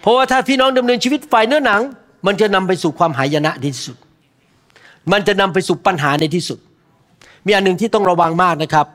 [0.00, 1.80] เพราะว่าถ้าพี่น้องดำเนินชีวิตฝ่ายเนื้อหนัง
[2.26, 3.96] มันจะนำไปสู่ความหายนะที่สุด
[5.12, 6.58] มันจะนำไปสู่ปัญหาในที่สุด
[7.46, 8.86] มีอันหนึ่งที่ต้องระวังมากนะครับ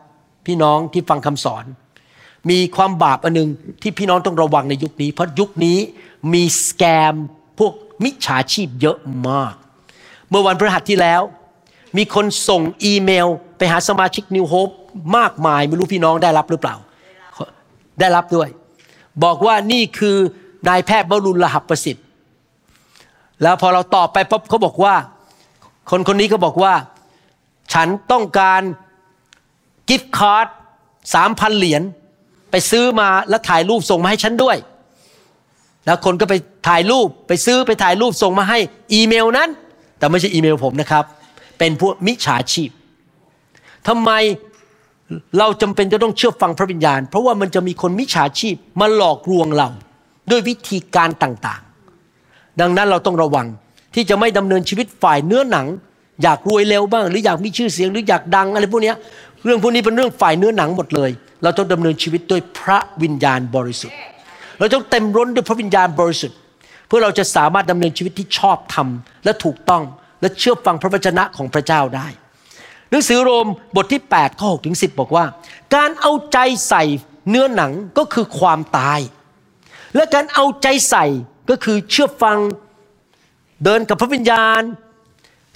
[0.45, 1.65] พี่น้องที่ฟังคำสอน
[2.49, 3.49] มีความบาปอันหนึ่ง
[3.81, 5.77] ที่พี่น้องต้องระวังในยุคนี้ เพราะยุคนี้
[6.33, 7.13] มีสแกม
[7.59, 8.97] พวกมิจฉาชีพเยอะ
[9.29, 9.55] มาก
[10.29, 11.21] เมื่อวันพฤหัสที่แล้ว
[11.97, 13.27] มีคนส่งอีเมล
[13.57, 14.69] ไปหาสมาชิกนิวโฮป
[15.17, 16.75] มากมายไม่รู้พี่น้องได้รับหรือเปล่า
[17.99, 18.49] ได้รับด้วย
[19.23, 20.17] บอกว่านี่คือ
[20.69, 22.05] นายแพทย์บรุณรหับประสิทธิ์
[23.41, 24.95] แล้วพอเราตอบไปปุ๊บเขาบอกว่า
[25.89, 26.73] คนคนนี้ก็บอกว่า
[27.73, 28.61] ฉันต้องการ
[29.89, 30.47] กิฟต์การ์ด
[31.13, 31.81] สามพันเหรียญ
[32.51, 34.57] ไปซื้อมาแล้วถ่ายรูปส่งมาให้ฉันด้วย
[35.85, 36.33] แล้วคนก็ไป
[36.67, 38.59] ถ่ายรูปไปซื้อไปถ่ายรูปส่งมาให้
[38.93, 39.49] อีเมลนั้น
[39.97, 41.03] แต่ไม่ใช่อีเมลผมนะครับ
[41.59, 42.69] เป็นพวกมิจฉาชีพ
[43.87, 44.11] ทำไม
[45.39, 49.69] เราจำเป็นจะต้องเชื่อฟังพระวิญญาณ เพราะว่ามันจะมีคนมิจฉาชีพมาหลอกลวงเรา
[50.31, 53.47] ด้วยวิธีการต่างๆ ดังนั้นเราต้องระวัง
[53.95, 55.67] ที่จะไม่ดำเนินชีวิตฝ่ายเนื้อหนัง
[56.23, 58.93] อยากรวยเร็วบ้าง หรืออยากมีชื่อเสียงหรืออยากดังอะไรพวกนี้
[59.43, 61.11] เรื่องพวกนี้เป็นเรื่องฝ่ายเนื้อหนังหมดเลย
[61.43, 63.97] เราต้องดำเนินชีวิตด้วยพระวิญญาณบริสุทธิ์
[64.59, 66.37] เราต้องเต็มร้นด้วยพระวิญญาณบริสุทธิ์
[66.87, 68.87] เพื่อเราจะสามารถดำเนินชีวิตที่ชอบธรรม
[69.25, 69.83] และถูกต้อง
[70.21, 72.07] และเชื่อฟังพระวจนะของพระเจ้าได้
[72.93, 75.25] หนังสือโรมบทที่ 8 ข้อ6ถึง10 บอกว่า
[75.75, 76.83] การเอาใจใส่
[77.29, 78.99] เนื้อหนังก็คือความตาย
[79.95, 81.05] และการเอาใจใส่
[81.49, 82.37] ก็คือเชื่อฟัง
[83.63, 84.61] เดินกับพระวิญญาณ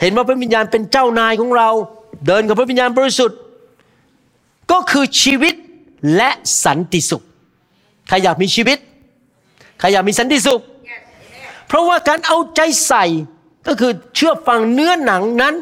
[0.02, 1.70] เห็นว่าพระวิญญาณเป็นเจ้านายของเรา
[2.28, 3.40] เดินกับพระวิญญาณบริสุทธิ์
[4.72, 5.56] ก็คือชีวิต
[6.16, 6.30] และ
[6.66, 7.24] สันติสุข
[8.08, 8.78] ใครอยากมีชีวิต
[9.80, 10.62] ใครอยากมีสันติสุข
[11.68, 13.06] เพราะว่าการเอาใจใส่
[13.68, 15.56] ก็คือเชื่อฟังเนื้อหนังนั้น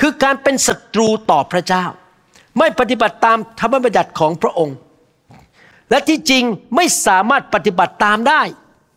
[0.00, 1.84] คือการเป็นศัตรูต่อพระเจ้า
[2.58, 4.76] ไม่ปฏิบัติตามธรรมบัญญัติของพระองค์
[5.90, 6.44] และที่จริง
[6.76, 8.42] ไม่สามารถปฏิบัติตามได้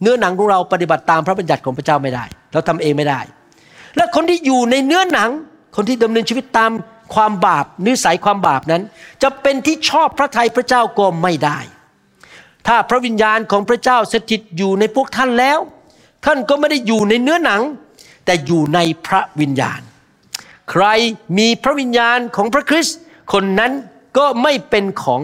[0.02, 3.22] เนื้อหนังของเราปฏิบัติตามพระบัญญัติของพระเจ้าไม่ได้ เราทำเองไม่ได้
[3.96, 5.30] และคนที่อยู่ในเนื้อหนัง
[5.76, 6.72] คนที่ดำเนินชีวิตตาม
[7.14, 8.84] ความบาปนิสัยความบาปนั้น
[9.24, 11.60] จะเป็นที่ชอบพระทัยพระเจ้าก็ไม่ได้
[12.68, 15.60] ถ้าพระวิญญาณของพระเจ้าสถิตอยู่ในพวกท่านแล้ว
[16.26, 17.62] ท่านก็ไม่ได้อยู่ในเนื้อหนัง
[18.26, 19.82] แต่อยู่ในพระวิญญาณ
[20.72, 20.86] ใคร
[21.38, 22.98] มีพระวิญญาณของพระคริสต์
[23.34, 23.72] คนนั้น
[24.18, 25.22] ก็ไม่เป็นของ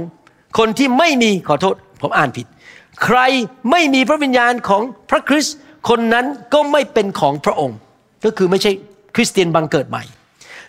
[0.58, 2.46] คนที่ไม่มีขอโทษ ผมอ่านผิด
[3.04, 3.20] ใคร
[3.72, 5.56] ไม่มีพระวิญญาณของพระคริสต์
[5.90, 7.78] คนนั้นก็ไม่เป็นของพระองค์
[8.26, 8.72] ก็คือไม่ใช่
[9.16, 10.04] คริสเตียนบังเกิดใหม่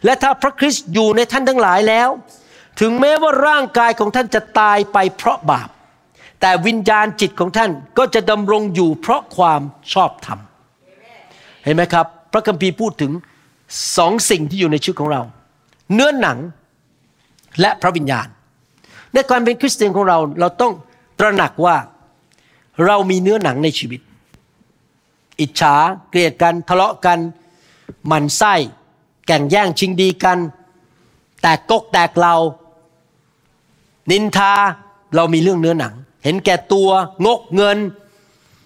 [0.04, 2.08] และถ้าพระคริสต์อยู่ในท่านทั้งหลายแล้ว
[2.80, 5.68] ถึงแม้ว่าร่างกายของท่านจะตายไปเพราะบาป
[6.40, 9.62] แต่วิญญาณจิตของท่านก็จะดำรงอยู่เพราะความ
[9.92, 10.38] ชอบธรรม
[11.64, 13.12] เห็นไหมครับ พระคัมภีร์พูดถึง
[13.96, 15.22] สองสิ่งที่อยู่ในชีวิตของเรา
[15.94, 16.38] เนื้อหนัง
[17.61, 18.29] และพระวิญญาณ
[19.12, 20.72] ในการเป็นคริสเตียนของเราเราต้อง
[21.18, 21.76] ตระหนักว่า
[22.87, 24.00] เรามีเนื้อหนังในชีวิต
[25.40, 25.74] อิจฉา
[26.11, 27.18] เกลียดกันทะเลาะกัน
[28.07, 28.55] หมันไส้
[29.26, 30.38] แก่งแย่งชิงดีกัน
[31.42, 32.35] แตกกกแตกเรา
[34.11, 34.52] นินทา
[35.14, 36.88] เรามีเรื่องเนื้อหนัง เห็นแก่ตัว
[37.26, 37.79] งกเงิน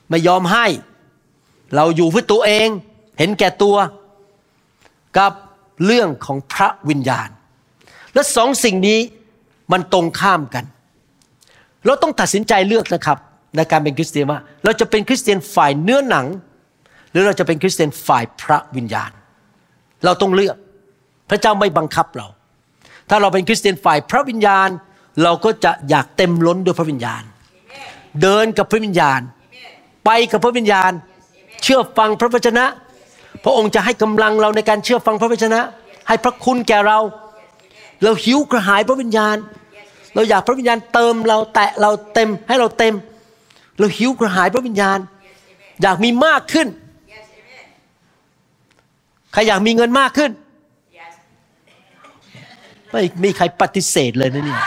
[0.09, 0.67] ไม่ยอมให้
[1.75, 2.69] เราอยู่เพื่อตัวเอง
[3.19, 3.77] เห็นแก่ตัว
[5.19, 5.33] กับ
[5.87, 7.29] เรื่องของพระวิญญาณ
[8.15, 8.99] และสองสิ่งนี้
[9.73, 10.65] มันตรงข้ามกัน
[11.87, 13.19] เราต้องตัดสินใจเลือกนะครับ
[13.57, 16.27] ในการเป็นคริสเตียนว่า เราจะเป็นคริสเตียนฝ่ายเนื้อหนัง
[17.11, 19.11] หรือเราจะเป็นคริสเตียนฝ่ายพระวิญญาณ
[20.05, 20.57] เราต้องเลือก
[21.31, 22.29] พระเจ้าไม่บังคับเรา
[23.09, 24.69] ถ้าเราเป็นคริสเตียนฝ่ายพระวิญญาณ
[25.23, 27.23] เราก็จะอยากเต็มล้นด้วยพระวิญญาณ
[28.23, 29.21] เดินกับพระวิญญาณ
[30.05, 30.93] ไปกับพระวิญญาณ
[31.63, 32.65] เชื่อฟังพระวจนะ
[33.45, 35.61] พระองค์จะให้กำลังเราในการเชื่อฟังพระวจนะ
[36.09, 36.99] ให้พระคุณแก่เรา
[38.03, 39.37] เราหิวกระหายพระวิญญาณ
[40.15, 42.95] เราอยากพระวิญญาณเติมเราแตะเราเต็มให้เราเต็ม
[43.79, 44.99] เราหิวกระหายพระวิญญาณ
[45.83, 46.69] อยากมีมากขึ้น
[49.33, 50.31] ใครอยากมีเงินมากขึ้น
[52.91, 54.61] ไม่มีใครปฏิเสธเลยนะเนี่ย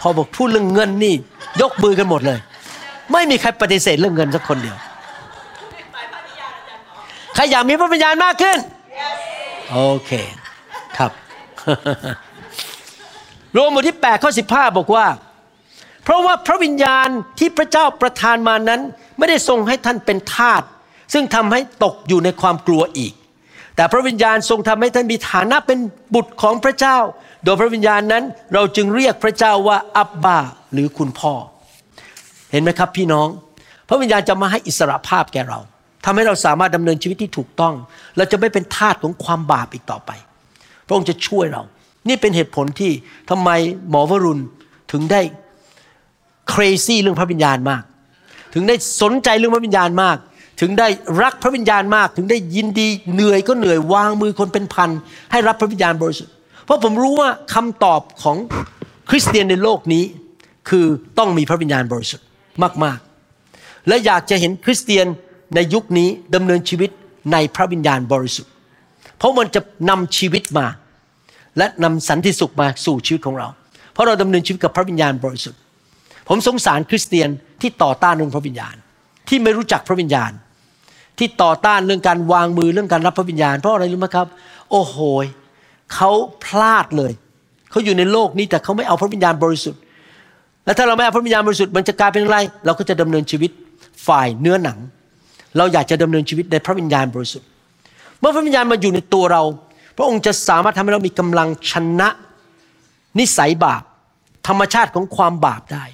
[0.00, 1.14] พอบอกพูดเรื่องเงินนี่
[1.60, 2.38] ยกมือกันหมดเลย
[3.12, 4.76] ไม่มีใครปฏิเสธเรื่องเงินสักคนเดียว
[7.34, 8.58] ใครอยากมีพระวิญญาณมากขึ้น
[9.72, 10.10] โอเค
[10.96, 11.12] ครับ
[13.52, 15.06] โรมบทที่8ข้อ15 บอกว่า
[16.04, 18.80] เพราะว่าพระวิญญาณที่พระเจ้าประทานมานั้น
[19.18, 20.62] ไม่ได้ทรงให้ท่านเป็นทาส
[21.12, 23.12] ซึ่งทำให้ตกอยู่ในความกลัวอีก
[23.76, 25.78] แต่พระวิญญาณทรงทำให้ท่านมีฐานะเป็น
[26.14, 26.98] บุตรของพระเจ้า
[27.44, 30.38] โดยพระวิญญาณนั้นเราจึงเรียกพระเจ้าว่าอับบา
[30.72, 31.34] หรือคุณพ่อ
[32.50, 33.28] เห็นไหมครับพี่น้อง
[33.88, 35.58] พระวิญญาณจะมาให้อิสระภาพแก่เรา
[36.04, 37.74] ทำให้เราสามารถดำเนินชีวิตที่ถูกต้อง
[38.16, 40.10] เราจะไม่เป็นทาสของความบาปอีกต่อไป
[40.86, 41.62] พระองค์จะช่วยเรา
[42.08, 42.92] นี่เป็นเหตุผลที่
[43.30, 43.50] ทำไม
[43.90, 44.42] หมอวรุณ
[44.92, 45.20] ถึงได้
[46.52, 47.82] crazy เรื่องพระวิญญาณมาก
[48.54, 50.16] ถึงได้สนใจเรื่องพระวิญญาณมาก
[50.60, 50.88] ถึงได้
[51.22, 54.90] รักพระวิญญาณมาก ถึงได้ยินดีเหนื่อยก็เหนื่อยวางมือคนเป็นพัน
[55.32, 58.36] ให้รับพระวิญญาณบริสุทธิ์ เพราะผมรู้ว่าคำตอบของ
[59.10, 60.04] คริสเตียนในโลกนี้
[60.68, 60.86] คือ
[61.18, 62.26] ต้องมีพระวิญญาณบริสุทธิ์
[62.84, 62.98] มาก
[63.42, 65.06] ๆ และอยากจะเห็นคริสเตียน
[65.54, 66.90] ในยุคนี้ดำเนินชีวิต
[67.32, 68.52] ในพระวิญญาณบริสุทธิ์
[69.18, 70.66] เพราะมันจะนำชีวิตมา
[71.58, 73.48] และนำสันติสุขมาสู่ชีวิตของเรา
[73.92, 75.60] เพราะเราดำเนินชีวิตกับพระวิญญาณบริสุทธิ์
[76.28, 77.28] ผมสงสารคริสเตียน
[77.60, 78.74] ที่ต่อต้านเรื่องพระวิญญาณ
[79.28, 80.32] ที่ไม่รู้จักพระวิญญาณ
[81.18, 84.26] ที่ต่อต้านเรื่องการวางมือเรื่องการรับพระวิญญาณ เพราะอะไรรู้ไหมครับ
[84.70, 84.96] โอ้โห
[85.94, 86.10] เขา
[86.44, 87.12] พลาดเลย
[87.70, 89.80] เขาอยู่ในโลกนี้แต่เขาไม่เอาพระวิญญาณบริสุทธิ์
[90.64, 93.50] และถ้าเราไม่เอาพระวิญญาณบริสุทธิ์มันจะกลายเป็นอะไร เราก็จะดำเนินชีวิต
[94.06, 94.78] ฝ่ายเนื้อหนัง
[95.56, 97.48] เราอยากจะดำเนินชีวิตในพระวิญญาณบริสุทธิ์
[98.20, 99.42] เมื่อพระวิญญาณมาอยู่ในตัวเรา
[99.96, 102.08] พระองค์จะสามารถทำให้เรามีกำลังชนะ
[103.18, 103.82] นิสัยบาป
[104.46, 105.84] ธรรมชาติของความบาปได้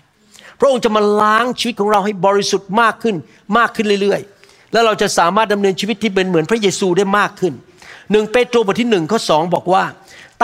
[0.61, 3.16] พระองค์จะมาล้างชีวิตของเราให้บริสุทธิ์มากขึ้น
[3.59, 7.53] มากขึ้นเรื่อยๆ แล้วเราจะสามารถดำเนินชีวิตที่เป็นเหมือนพระเยซูได้มากขึ้น
[8.11, 9.85] หนึ่งเปโตรบทที่หนึ่งข้อสองบอกว่า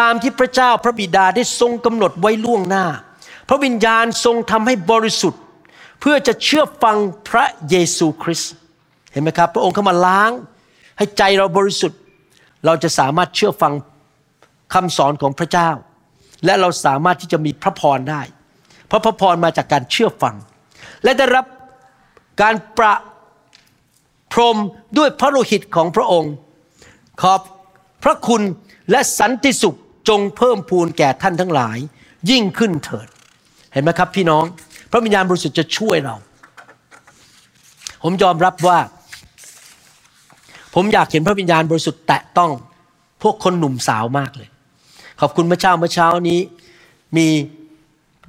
[0.00, 2.87] ตามที่พระเจ้าพระบิดาได้ทรงกำหนดไว้ล่วงหน้า
[3.48, 5.40] พระวิญญาณทรงทำให้บริสุทธิ์
[6.00, 6.96] เพื่อจะเชื่อฟัง
[7.29, 8.52] พระเยซูคริสต์
[9.16, 10.31] ห็นไหมครับ พระองค์เข้ามาล้าง
[10.98, 12.00] ให้ใจเราบริสุทธิ์
[12.66, 13.72] เราจะสามารถเชื่อฟัง
[14.74, 15.70] คำสอนของพระเจ้า
[16.44, 18.22] และเราสามารถที่จะมีพระพรได้
[18.87, 20.35] เพราะพระพรมาจากการเชื่อฟัง
[21.05, 21.44] และได้รับ
[22.42, 22.94] การประ
[24.33, 24.57] พรม
[24.98, 26.33] ด้วยพระโลหิตของพระองค์
[27.22, 27.40] ขอบ
[28.05, 28.42] พระคุณ
[28.90, 31.79] และสันติสุขจงเพิ่มพูนแก่ท่านทั้งหลาย
[32.31, 33.09] ยิ่งขึ้นเถิด
[33.72, 34.44] เห็นไหมครับพี่น้อง
[34.90, 36.16] พระวิญญาณบริสุทธิ์จะช่วยเรา
[38.02, 38.79] ผมยอมรับว่า
[40.79, 42.51] ผมอยากเห็นพระวิญญาณบริสุทธิ์แตะต้อง
[43.23, 44.49] พวกคนหนุ่มสาวมากเลย
[45.21, 46.41] ขอบคุณพระเจ้าเมื่อเช้านี้
[47.17, 47.27] มี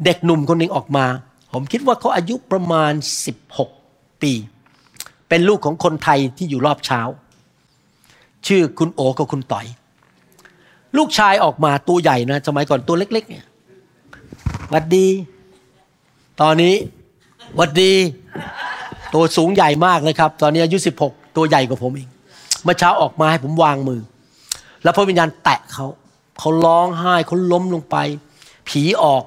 [0.05, 1.05] เด็กหนุ่มคนหนึ่งออกมา
[1.53, 2.93] ผมคิดว่าเขาอายุประมาณ
[3.57, 4.33] 16 ปี
[5.29, 7.01] เป็นลูกของคนไทยที่อยู่รอบเช้า
[8.47, 9.65] ชื่อคุณโอกับคุณต่อย
[10.97, 13.45] ลูกชายออกมาตัวใหญ่นะสมัยก่อนตัวเล็ก ๆ เนี่ย
[14.69, 15.07] หวัดดี
[16.41, 16.75] ตอนนี้
[17.55, 17.93] หวัดดี
[19.13, 22.09] ตัวสูงใหญ่มากนะครับ ตอนนี้อายุ 16 ตัวใหญ่กว่าผมเอง
[22.63, 24.01] เมื่อเช้าออกมาให้ผมวางมือ
[24.83, 25.87] แล้วพระวิญญาณแตะเขา
[26.39, 27.95] เขาร้องไห้เขาล้มลงไป
[28.67, 29.23] ผีออก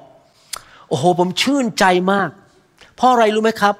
[0.89, 2.29] โอ้โห ผมชื่นใจมาก
[2.95, 3.75] เพราะอะไรรู้ไหมครับ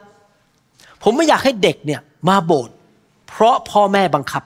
[1.04, 2.76] ผมไม่อยากให้เด็กเนี่ยมาโบสถ์
[3.30, 4.44] เพราะพ่อแม่บังคับ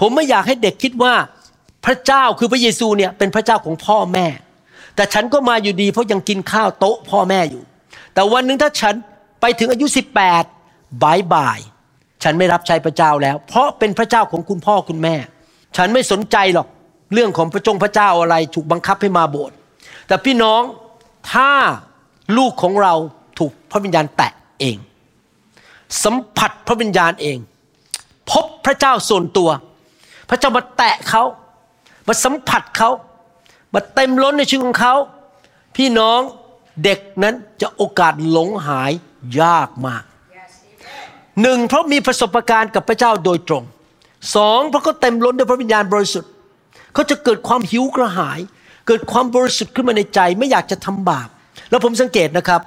[0.00, 1.14] ผมไม่อยากให้เด็กคิดว่า
[1.84, 4.26] พระเจ้าคือพระเยซูเนี่ยเป็นพระเจ้าของพ่อแม่
[4.96, 7.62] แต่ฉันก็มาอยู่ดี เพราะยังกินข้าวโต๊ะพ่อแม่อยู่
[8.14, 8.94] แต่วันหนึ่งถ้าฉัน
[9.40, 9.86] ไปถึงอายุ
[10.44, 11.58] 18บายบาย
[12.24, 15.14] ฉันไม่รับใช้พระเจ้าแล้ว เพราะเป็นพระเจ้าของคุณพ่อคุณแม่
[15.76, 16.68] ฉันไม่สนใจหรอก
[17.14, 19.56] เรื่องของพระจงพระเจ้าอะไรถูกบังคับให้มาโบสถ์
[20.06, 20.62] แต่พี่น้อง
[21.32, 21.50] ถ้า
[22.36, 22.94] ลูกของเรา
[23.38, 24.76] ถูกพระวิญญาณแตะเอง
[26.04, 27.38] สัมผัสพระวิญญาณเอง
[28.30, 29.50] พบพระเจ้าส่วนตัว
[30.28, 31.22] พระเจ้ามาแตะเขา
[32.06, 32.90] มาสัมผัสเขา
[33.74, 34.94] มาเต็มล้นในชีวิตของเขา
[35.76, 36.20] พี่น้อง
[36.84, 38.92] เด็กนั้นจะโอกาสหลงหาย
[39.40, 40.04] ยากมาก
[41.42, 43.64] หนึ่งเพราะมีประสบการณ์กับพระเจ้าโดยตรง
[44.36, 46.30] สองเพราะเขาเต็มล้นด้วยพระวิญญาณบริสุทธิ์
[46.94, 48.38] เขาจะเกิดความหิวกระหาย
[48.86, 51.28] เกิดความบริสุทธิ์ขึ้นมาในใจไม่อยากจะทำบาป
[51.70, 52.60] แล้วผมสังเกตนะครับ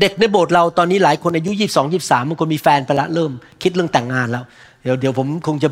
[0.00, 3.32] เด็กในโบสถ์เราตอนนี้หลายคนอายุ 22 23บางคนมีแฟนไปละเริ่ม
[3.62, 4.44] คิดเรื่องแต่งงานแล้ว
[4.82, 5.68] เดี๋ยวเดี๋ยวผมคงจะ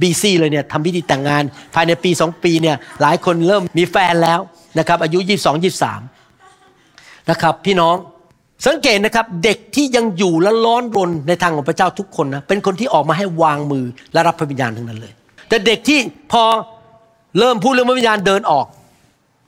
[0.00, 1.42] บีซี่เลยเนี่ยทำพิธีแต่งงาน
[1.74, 4.40] ภายในปีสองปีเนี่ยหลายคนเริ่มมีแฟนแล้ว
[4.78, 5.64] นะครับอายุ 22
[6.44, 7.96] 23นะครับพี่น้อง
[8.66, 15.12] สังเกตนะครับเด็กที่ยังอยู่และร้อนรนในทางของพระเจ้าทุกคนนะเป็นคนที่ออกมาให้วางมือและรับพระวิญญาณทั้งนั้นเลย
[15.48, 15.98] แต่เด็กที่
[16.32, 16.42] พอ
[17.38, 18.66] เริ่มพูดเรื่องพระวิญญาณเดินออก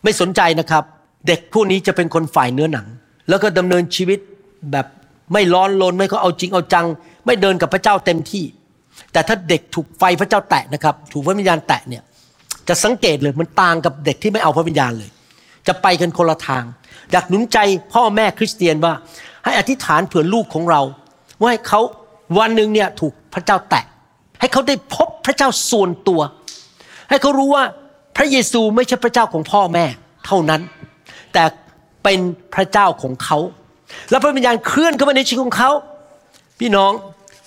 [0.05, 0.85] ไม่สนใจนะครับ
[1.29, 2.87] เด็กพวกนี้จะเป็นคนฝ่ายเนื้อหนัง
[3.29, 4.19] แล้วก็ดำเนินชีวิต
[4.73, 4.87] แบบ
[5.33, 6.87] ไม่ร้อนรนไม่ก็เอาจริงเอาจัง
[7.27, 8.45] ไม่เดินกับพระเจ้าเต็มที่
[9.13, 12.03] แต่ถ้าเด็กถูกไฟพระเจ้าแตะนะครับ ถูกพระวิญญาณแตะเนี่ย
[12.69, 15.11] จะสังเกตเลยมันต่างกับเด็กที่ไม่เอาพระวิญญาณเลย
[15.67, 16.65] จะไปกันคนละทาง
[17.13, 17.59] อยากหนุนใจ
[17.93, 18.93] พ่อแม่คริสเตียนว่า
[19.45, 20.81] ให้อธิษฐานเผื่อลูกของเรา
[21.41, 21.81] ว่าให้เขา
[22.39, 23.85] วันหนึ่งเนี่ยถูกพระเจ้าแตะ
[24.41, 26.21] ให้เขาได้พบพระเจ้าส่วนตัว
[27.09, 27.65] ให้เขารู้ว่า
[28.17, 29.85] พระเยซูไม่ใช่พระเจ้าของพ่อแม่
[30.27, 30.61] เท่านั้น
[31.33, 31.45] แต่
[32.03, 32.21] เป็น
[32.55, 33.39] พระเจ้าของเขา
[34.11, 35.71] แล้วพระวิญญาณเคลื่อนเข้ามาในชีวิตของเขา
[36.61, 36.93] พี่น้อง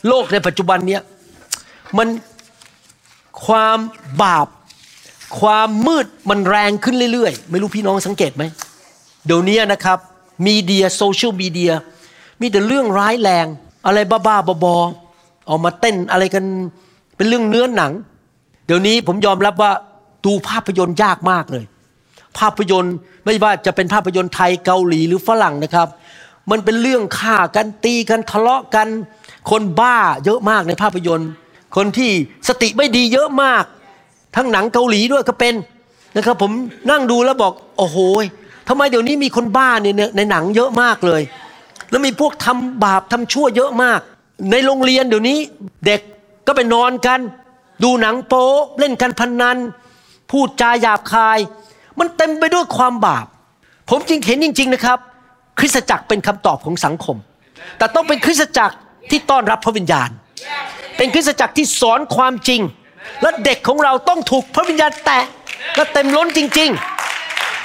[0.07, 1.01] โลกในปัจจุบันเนี่ย
[1.97, 2.07] มัน
[3.45, 3.77] ความ
[4.21, 4.47] บาป
[5.39, 8.43] ความมืดมันแรงขึ้นเรื่อยๆ ไม่รู้พี่น้องสังเกตไหม
[9.25, 9.99] เดี๋ยวนี้นะครับ
[10.45, 11.73] มีเดียโซเชียลมีเดีย
[12.41, 13.45] มีแต่เรื่องร้ายแรง
[13.85, 16.45] อะไรบ้าๆบอๆออกมาเต้นอะไรกัน
[17.15, 17.91] เป็นเรื่องเนื้อหนัง
[18.65, 19.71] เดี๋ยวนี้ผมยอมรับว่า
[20.25, 21.63] ดูภาพยนตร์ยากมากเลย
[22.39, 25.87] ภาพยนตร์ไม่ว่าจะเป็นภาพยนตร์ไทยเกาหลีหรือฝรั่งนะครับ
[26.51, 28.87] มันเป็นเรื่องฆ่ากันตีกันทะเลาะกัน
[29.49, 31.29] คนบ้าเยอะมากในภาพยนตร์
[31.75, 32.11] คนที่
[32.47, 33.63] สติไม่ดีเยอะมาก
[34.35, 35.53] ทั้งหนังเกาหลีด้วยก็เป็น
[36.15, 36.51] นะครับ ผม
[36.91, 37.97] นั่งดูแล้วบอกโอ้โห
[38.67, 41.21] ทำไมเดี๋ยวนี้มีคนบ้าเนี่ยในหนังเยอะมากเลย
[41.89, 43.99] แล้วมีพวกทำบาปทำชั่วเยอะมาก
[44.51, 45.37] ในโรงเรียนเดี๋ยวนี้
[45.85, 46.01] เด็ก
[46.47, 47.19] ก็ไปนอนกัน
[47.83, 48.47] ดูหนังโป๊
[48.79, 49.57] เล่นกันพนนัน
[50.31, 51.39] พูดจาหยาบคาย
[51.99, 53.25] มันเต็มไปด้วยความบาป
[53.89, 54.99] ผมจริงเห็นจริง ๆนะครับ
[55.59, 57.17] คริสตจักรเป็นคำตอบของสังคม
[57.77, 58.75] แต่ต้องเป็นคริสตจักร
[59.09, 60.09] ที่ต้อนรับพระวิญญาณ
[60.97, 62.61] เป็นคริสตจักรที่สอนความจริง
[63.21, 65.23] และเด็กของเราต้องถูกพระวิญญาณแตะ
[65.75, 67.12] และเต็มล้นจริง ๆ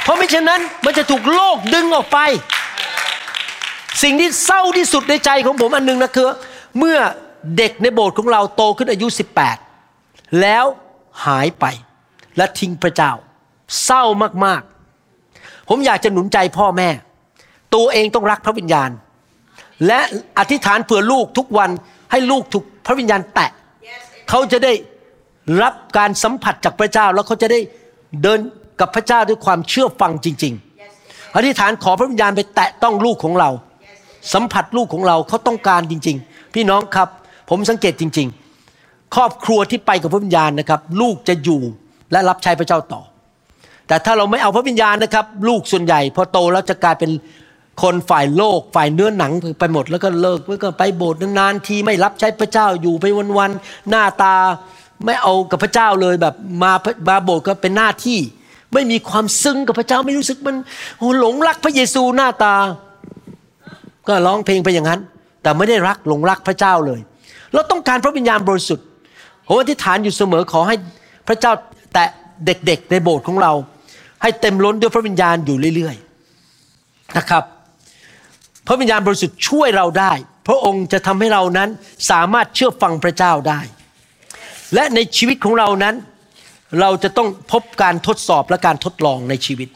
[0.08, 2.18] เพราะไม่ฉะนั้นมันจะถูกโลกดึงออกไป
[4.02, 6.26] สิ่งที่เศร้าที่สุดในใจของผมอันหนึงนะคือ
[6.78, 6.98] เมื่อ
[7.56, 9.06] เด็กในโบสถ์ของเราโตขึ้นอายุ
[9.74, 10.64] 18 แล้ว
[11.26, 11.64] หายไป
[12.36, 13.12] และทิ้งพระเจ้า
[13.84, 14.02] เศร้า
[14.44, 16.88] มากๆ ผมอยากจะหนุนใจพ่อแม่
[17.74, 18.90] ตัวเองต้องรักพระวิญญาณ
[19.86, 20.00] และ
[20.38, 21.70] อธิษฐานเผื่อลูกทุกวัน
[22.10, 23.50] ให้ลูกถูกพระวิญญาณแตะ
[24.28, 24.72] เขาจะได้
[25.62, 27.60] รับการสัมผัสจากพระเจ้าแล้วเขาจะได้
[28.22, 28.40] เดิน
[28.80, 30.54] กับพระเจ้าด้วยความเชื่อฟังจริง
[30.94, 33.50] ๆ อธิษฐานขอพระวิญญาณไปแตะต้องลูกของเรา
[34.32, 37.08] สัมผัสลูกของเราเขาต้องการจริง ๆ พี่น้องครับ
[37.50, 38.28] ผมสังเกตจริง
[38.70, 41.60] ๆ ครอบครัวที่ไปกับพระวิญญาณนะครับ ลูกจะอยู่
[42.12, 43.02] และรับใช้พระเจ้าต่อ
[43.88, 47.10] แต่ถ้าเราไม่เอาพระวิญญาณนะครับ ลูกส่วนใหญ่พอโตแล้วจะกลายเป็น
[47.82, 53.04] คนฝ่ายโลกฝ่ายเนื้อหนังไปหมดแล้วก็เลิกแล้วก็ไปโบสถ์นานๆทีไม่รับใช้พระเจ้าอยู่ไป
[53.38, 54.34] วันๆหน้าตา
[55.04, 56.72] ไม่เอากับพระเจ้าเลยแบบมา
[57.08, 58.18] มาโบสถ์ก็เป็นหน้าที่
[58.74, 60.56] ไม่มีความซึ้งกับพระเจ้าไม่รู้สึกมัน
[60.98, 62.54] โอ้หลงรักพระเยซูหน้าตา
[64.08, 65.00] ก็ร้องเพลงไปอย่างนั้น
[65.42, 67.00] แต่ไม่ได้รักหลงรักพระเจ้าเลย
[67.52, 68.86] เราต้องการพระวิญญาณบริสุทธิ์
[69.46, 70.76] ผมอธิษฐานอยู่เสมอขอให้
[71.28, 71.52] พระเจ้า
[71.92, 72.08] แตะ
[72.44, 73.52] เด็กๆในโบสถ์ของเรา
[74.22, 77.44] ให้เต็มล้นด้วยพระวิญญาณอยู่เรื่อยๆนะครับ
[78.66, 80.12] พระวิญญาณบริสุทธิ์ช่วยเราได้
[80.48, 81.68] พระองค์จะทำให้เรานั้น
[82.10, 83.60] สามารถเชื่อฟังพระเจ้าได้
[84.74, 85.94] และในชีวิตของเรานั้น
[86.80, 89.68] เราจะต้องพบการทดสอบและการทดลองในชีวิต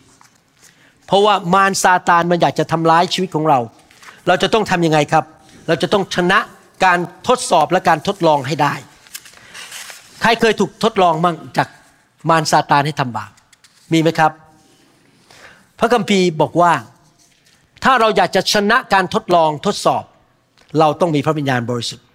[1.07, 3.59] เพราะว่ามารซาตานมันอยากจะทำร้ายชีวิตของเรา
[4.27, 5.25] เราจะต้องทำยังไงครับ
[5.69, 6.39] เราจะต้องชนะ
[6.85, 8.75] การทดสอบและการทดลองให้ได้
[10.23, 11.69] ใครเคยถูกทดลองมั่งจาก
[12.31, 13.31] มารซาตานให้ทำบาป
[13.93, 14.33] มีไหมครับ
[15.79, 16.73] พระคัมภีร์บอกว่า
[17.85, 20.05] ถ้าเราอยากจะชนะการทดลองทดสอบ
[20.79, 22.07] เราต้องมีพระวิญญาณบริสุทธิ์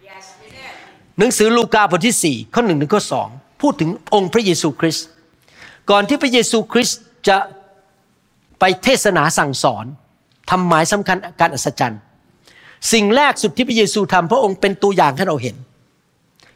[1.18, 3.30] หนังสือลูกาบทที่ 4 ข้อหนึ่งถึงข้อสอง
[3.62, 5.06] พูดถึงองค์พระเยซูคริสต์
[5.90, 7.38] ก่อนที่พระเยซูคริสต์จะ
[8.60, 9.86] ไปเทศนาสั่งสอน
[10.50, 12.02] ทำหมายสำคัญการอัศจรรย์
[12.94, 15.56] สิ่งแรกสุดที่พระเยซูทำพระองค์เป็นตัวอย่างให้เราเห็น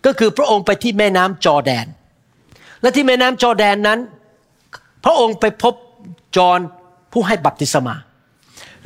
[0.06, 1.86] ก็คือพระองค์ไปที่แม่น้ำจอแดน
[2.82, 4.00] และที่แม่น้ำจอแดนนั้น
[5.06, 5.74] พระองค์ไปพบ
[6.38, 6.60] จอห์น
[7.12, 7.96] ผู้ให้บัพติศมา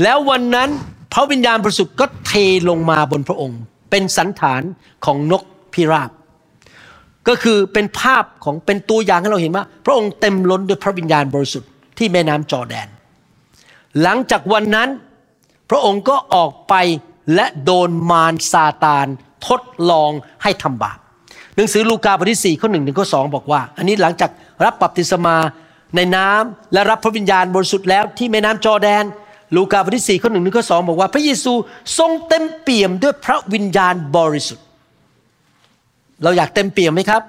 [0.04, 0.70] แล้ววันนั้น
[1.14, 2.34] พระวิญญาณบริสุทธิ์ก็เท
[2.70, 3.60] ลงมาบนพระองค์
[3.90, 4.62] เป็นสันฐาน
[5.06, 5.44] ของนก
[5.74, 6.12] พิราบ
[7.28, 12.88] ก็คือเป็นภาพของเป็นตัวอย่างให้เราเห็นว่า พระองค์เต็มล้นด้วยพระวิญญาณบริสุทธิ์ที่แม่น้ำจอแดน
[14.02, 14.90] หลังจากวันนั้น
[15.70, 16.74] พระองค์ก็ออกไป
[17.36, 19.08] และโดนมารซาตาน
[19.48, 19.62] ทด
[19.92, 20.12] ลอง
[20.44, 20.98] ให้ทำบาป
[21.56, 24.32] หนังสือลูกาบทที่4ข้อหนึ่งถึงข้อสบอกว่า อันนี้หลังจาก
[24.66, 25.36] รับบัพติศมา
[25.96, 29.04] ในน้ำและรับพระวิญญาณบริสุทธิ์แล้วที่แม่น้ำจอแดน
[29.56, 31.54] ลูกาบทที่4ข้อหนึ่งถึงข้อสบอกว่า พระเยซู
[31.98, 34.65] ทรงเต็มเปี่ยมด้วยพระวิญญาณบริสุทธิ์
[36.24, 37.22] เราอยากเต็มเปี่ยมไหมครับ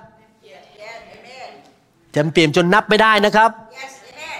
[2.12, 3.50] เต็มเปี่ยมจนนับไม่ได้นะครับ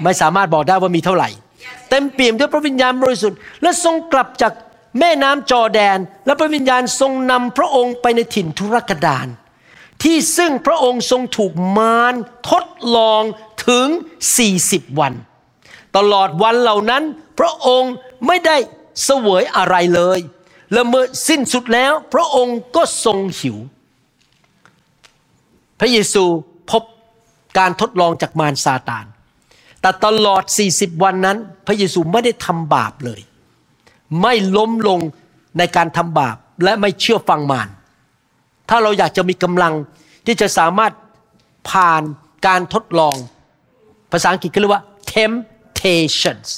[0.03, 1.28] ไม่สามารถบอกได้ว่ามีเท่าไหร่
[1.90, 4.53] เต็มเปี่ยมด้วยพระวิญญาณบริสุทธิ์และทรงกลับจาก
[4.99, 9.28] แม่น้ำจอร์แดน และพระวิญญาณทรงนำพระองค์ไปในถิ่นทุรกันดาร
[10.03, 12.14] ที่ซึ่งพระองค์ทรงถูกมาร
[12.51, 12.64] ทด
[12.97, 13.22] ลอง
[13.68, 13.86] ถึง
[14.42, 15.12] 40 วัน
[15.97, 17.03] ตลอดวันเหล่านั้น
[17.38, 17.92] พระองค์
[18.26, 18.57] ไม่ได้
[19.05, 20.18] เสวยอะไรเลย
[20.72, 23.57] และเมื่อสิ้นสุดแล้ว พระองค์ก็ทรงหิว
[25.80, 26.24] พระเยซู
[26.70, 26.82] พบ
[27.58, 29.06] การทดลองจากมารซาตาน
[29.80, 33.20] แต่ตลอด 40 วันนั้น พระเยซูไม่ได้ทำบาปเลย
[34.22, 35.00] ไม่ล้มลง
[35.58, 37.68] ในการทำบาปและไม่เชื่อฟังมาร
[38.68, 39.74] ถ้าเราอยากจะมีกำลัง
[40.26, 40.92] ที่จะสามารถ
[41.70, 42.02] ผ่าน
[42.46, 43.16] การทดลอง
[44.12, 44.82] ภาษาอังกฤษก็เรียกว่า
[45.14, 46.48] temptations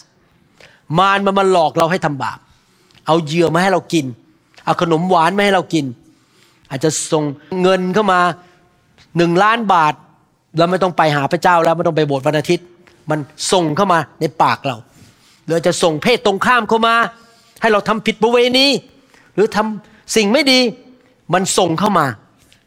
[0.98, 2.38] มารมันมาหลอกเราให้ทำบาป
[3.06, 4.06] เอาเหยื่อมาให้เรากิน
[4.64, 5.86] เอาขนมหวานมาให้เรากิน
[6.70, 7.24] อาจจะส่ง
[7.62, 8.20] เงินเข้ามา
[9.18, 9.94] หนึ่งล้านบาท
[10.58, 12.66] เราไม่ต้องไปหาพระเจ้าแล้วไม่ต้องไปโบสถ์วันอาทิตย์
[13.10, 13.18] มัน
[13.52, 14.76] ส่งเข้ามาในปากเรา
[15.46, 16.94] หรือจะส่งเพศตรงข้ามเข้ามา
[17.60, 18.66] ให้เราทำผิดประเวณี
[19.34, 20.60] หรือทำสิ่งไม่ดี
[21.34, 22.06] มันส่งเข้ามา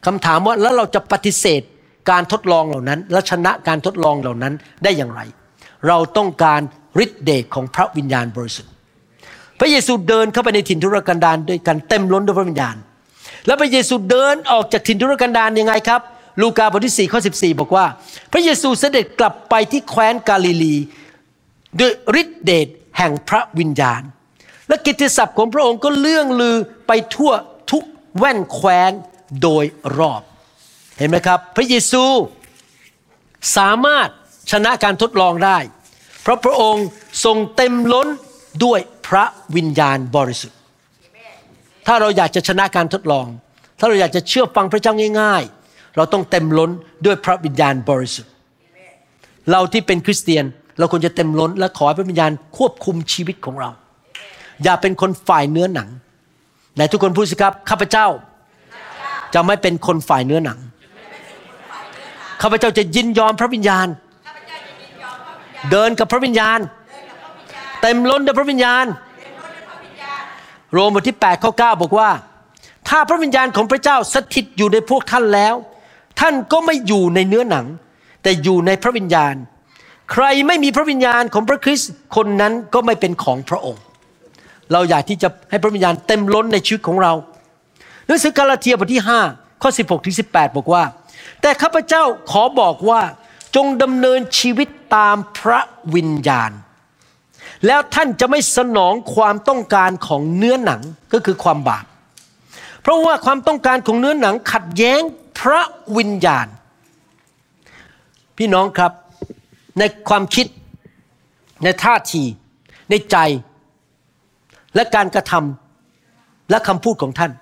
[0.06, 1.62] คำถามว่าแล้วเราจะปฏิเสธ
[2.10, 5.20] การทดลองเหล่านั้น และชนะการทดลองเหล่านั้นได้อย่างไร
[5.88, 6.60] เราต้องการ
[7.04, 8.72] ฤทธิเดชของพระวิญญาณบริสุทธิ์
[9.58, 12.76] พระเยซูเดินเข้าไปในถิ่นทุรกันดารด้วยกันเต็มล้นด้วยพระวิญญาณ
[13.46, 16.00] แล้วพระเยซูเดินออกจากถิ่นทุรกันดารยังไงครับ
[16.40, 17.86] ลูกาบทที่4ข้อ14 บอกว่า
[18.32, 20.76] พระเยซูเสด็จกลับไปที่แคว้นกาลิลี
[21.78, 22.68] ด้วยฤทธิเดช
[22.98, 24.02] แห่งพระวิญญาณ
[24.68, 26.56] และกิตติศัพท์ของพระองค์ก็เลื่องลือ
[26.86, 27.32] ไปทั่ว
[27.70, 27.84] ทุก
[28.18, 28.92] แว่นแคว้น
[29.42, 29.64] โดย
[29.98, 30.22] รอบ
[30.98, 32.04] เห็นไหมครับ พระเยซู
[33.56, 34.08] สามารถ
[34.52, 35.58] ชนะการทดลองได้
[36.22, 36.86] เพราะพระองค์
[37.24, 38.08] ทรงเต็มล้น
[38.64, 39.24] ด้วยพระ
[39.56, 40.58] วิญญาณบริสุทธิ์
[41.86, 43.26] ถ้าเราอยากจะชนะการทดลอง
[43.78, 45.61] ถ้าเราอยากจะเชื่อฟังพระเจ้าง่ายๆ
[45.96, 46.70] เราต้องเต็มล้น
[47.06, 48.32] ด้วยพระวิญญาณบริสุทธิ์
[49.50, 50.44] เราที่เป็นคริสเตียน
[50.78, 53.70] เราควรจะเต็มล้น และขอให้พระวิญญาณควบคุมชีวิตของเรา
[54.62, 55.88] อย่าเป็นคนฝ่ายเนื้อหนัง
[56.74, 58.06] ไหนทุกคนพูดสิครับข้าพเจ้า
[59.34, 60.58] จะไม่เป็นคนฝ่ายเนื้อหนัง
[62.42, 63.86] ข้าพเจ้าจะยินยอมพระวิญญาณ
[65.70, 66.58] เดินกับพระวิญญาณ
[67.82, 68.86] เต็มล้นด้วยพระวิญญาณ
[70.72, 72.10] โรมบทที่8ข้อ9บอกว่า
[72.88, 75.54] ถ้าพระวิญญาณของพระเจ้าสถิตอยู่ในพวกท่านแล้ว
[76.20, 77.66] ท่านก็ไม่อยู่ในเนื้อหนัง
[78.22, 79.34] แต่อยู่ในพระวิญญาณ
[80.12, 83.82] ใครไม่มีพระวิญญาณของพระคริสต์คนนั้นก็ไม่เป็นของพระองค์
[84.72, 87.12] เราอยากที่จะให้พระวิญญาณเต็มล้นในชีวิตของเรา
[88.06, 90.82] หนังสือกาลาเทียบทที่5ข้อ16ถึง18 บอกว่า
[91.40, 93.00] แต่ข้าพเจ้าขอบอกว่า
[93.56, 95.60] จงดำเนินชีวิตตามพระ
[95.94, 96.50] วิญญาณ
[97.66, 100.80] แล้วท่านจะไม่สนองความต้องการของเนื้อหนัง
[101.12, 101.84] ก็คือความบาป
[102.82, 105.00] เพราะว่าความต้องการของเนื้อหนังขัดแย้ง
[105.38, 105.60] พระ
[105.96, 106.46] วิญญาณ
[108.38, 108.92] พี่น้องครับ
[109.78, 110.46] ในความคิด
[111.64, 112.22] ในท่าที
[112.90, 113.16] ในใจ
[114.74, 117.32] และการกระทำและคำพูดของท่าน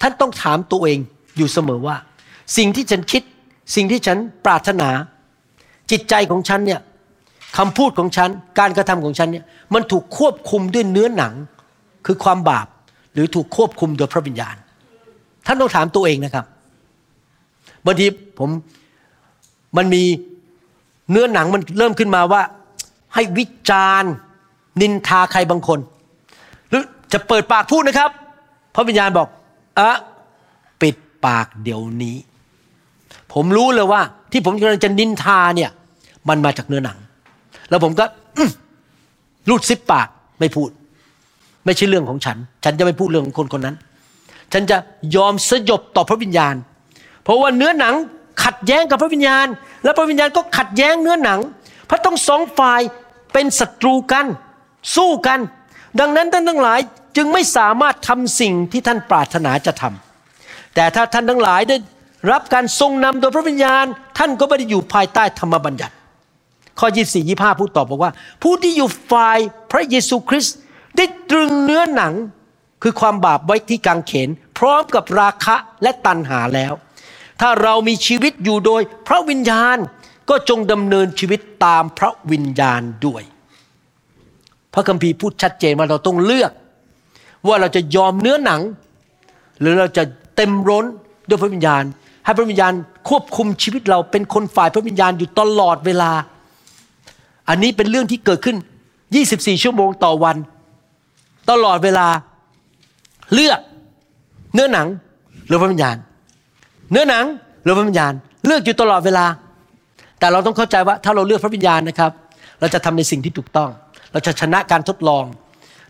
[0.00, 0.98] ท่านต้องถามตัวเอง
[1.36, 1.96] อยู่เสมอว่า
[2.56, 3.22] สิ่งที่ฉันคิด
[3.74, 4.90] สิ่งที่ฉันปรารถนา
[5.90, 6.80] จิตใจของฉันเนี่ย
[7.58, 9.44] คำพูดของฉัน การกระทำของฉันเนี่ย
[9.74, 11.34] มันถูกควบคุมด้วยเนื้อหนัง
[12.06, 12.66] คือความบาป
[13.12, 14.56] หรือถูกควบคุมโดยพระวิญญาณ
[15.46, 16.46] ท่านต้องถามตัวเองนะครับ
[17.86, 18.06] บางที
[18.38, 18.50] ผม
[19.76, 20.02] มันมี
[21.10, 22.42] เนื้อหนังมันเริ่มขึ้นมาว่า
[23.14, 24.12] ให้วิจารณ์
[24.80, 25.78] นินทาใครบางคน
[26.68, 28.10] หรือจะเปิดปากพูดนะครับ
[28.74, 29.28] พระวิญญาณบอก
[29.78, 29.90] อะ
[30.82, 30.94] ปิด
[31.26, 32.16] ปากเดี๋ยวนี้
[33.32, 34.00] ผมรู้เลยว่า
[34.32, 35.70] ที่ผมกำลังจะนินทาเนี่ย
[36.28, 36.98] มันมาจากเนื้อหนัง
[37.70, 38.04] แล้วผมก็
[39.48, 40.08] รูดซิปปาก
[40.40, 40.70] ไม่พูด
[41.64, 43.76] ไม่ใช่เรื่องของฉัน ฉันจะไม่พูดเรื่องของคนคนนั้น
[44.52, 44.76] ฉันจะ
[45.16, 46.54] ยอมสยบต่อพระวิญญาณ
[47.24, 47.94] เพราะว่าเนื้อหนัง
[48.44, 49.46] ขัดแย้งกับพระวิญญาณ
[49.84, 51.40] และพระวิญญาณก็ขัดแย้งเนื้อหนัง
[51.88, 52.80] พระต้องสองฝ่าย
[53.32, 54.26] เป็นศัตรูกัน
[54.96, 55.40] สู้กัน
[56.00, 56.80] ดังนั้นท่านทั้งหลาย
[57.16, 61.76] จึงไม่สามารถทำสิ่งที่ท่านปรารถนาจะทำแต่ถ้าท่านทั้งหลายได้
[62.32, 63.84] รับการทรงนำโดยพระวิญญาณ
[64.18, 65.94] ท่านก็ไม่ได้อยู่ภายใต้ธรรมบัญญัติ
[66.78, 68.12] ข้อ 24 25พูดตอบบอกว่า
[68.42, 69.38] ผู้ที่อยู่ฝ่าย
[69.72, 70.56] พระเยซูคริสต์
[70.96, 72.14] ได้ตรึงเนื้อหนัง
[72.82, 76.72] คือความบาปไว้ที่กางเขน พร้อมกับราคะและตัณหาแล้ว
[77.40, 79.76] ถ้าเรามีชีวิตอยู่โดยพระวิญญาณ
[80.28, 83.22] ก็จงดำเนินชีวิตตามพระวิญญาณด้วย
[84.74, 86.52] พระคัมภีร์พูดชัดเจนว่าเราต้องเลือก
[87.46, 88.60] ว่าเราจะยอมเนื้อหนัง
[89.60, 90.02] หรือเราจะ
[90.36, 90.84] เต็มร้น
[91.28, 91.82] ด้วยพระวิญญาณ
[92.24, 92.72] ให้พระวิญญาณ
[93.08, 96.10] ควบคุมชีวิตเราเป็นคนฝ่ายพระวิญญาณอยู่ตลอดเวลา
[97.48, 98.56] อันนี้เป็นเรื่องที่เกิดขึ้น
[99.10, 100.36] 24 ชั่วโมงต่อวัน
[101.50, 102.06] ตลอดเวลา
[103.34, 103.60] เลือก
[104.54, 104.86] เนื้อหนัง
[105.46, 105.96] หรือพระวิญญาณ
[106.90, 107.24] เนื้อหนัง
[107.62, 108.12] หรือพระวิญญาณ
[108.46, 109.26] เลือกอยู่ตลอดเวลา
[110.18, 112.12] แต่เราต้องเข้าใจว่าถ้าเราเลือกพระวิญญาณนะครับ
[112.60, 113.70] เราจะทำในสิ่งที่ถูกต้อง
[114.12, 115.24] เราจะชนะการทดลอง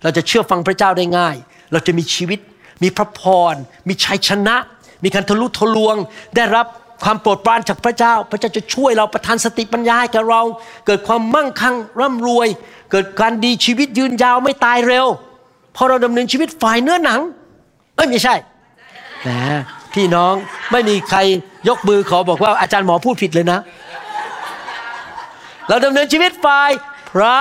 [0.03, 1.37] เราจะเชื่อฟังพระเจ้าได้ง่าย
[1.73, 2.41] เราจะมีชีวิต
[2.83, 3.21] มีพระพ
[3.53, 3.55] ร
[3.89, 4.57] มีชัยชนะ
[5.05, 5.97] มีการทะลุทะลวง
[6.37, 6.67] ได้รับ
[7.05, 10.43] ความโปรดปรานจากพระเจ้า พระเจ้าจะช่วยเราประทานสติปัญญาให้กับเรา
[10.87, 12.49] เกิดความมั่งคั่งร่ำรวย
[12.91, 15.07] เกิดการดีชีวิตยืนยาวไม่ตายเร็ว
[15.77, 17.21] พอเราดำเนินชีวิตฝ่ายเนื้อหนัง
[17.97, 18.35] เอ้ยไม่ใช่
[19.23, 19.29] แหม
[19.95, 20.35] พี่น้อง
[20.73, 21.19] ไม่มีใคร
[21.69, 23.59] ยกมือขอบอกว่าอาจารย์หมอพูดผิดเลยนะ
[25.69, 26.71] เราดำเนินชีวิตฝ่าย
[27.11, 27.39] พระ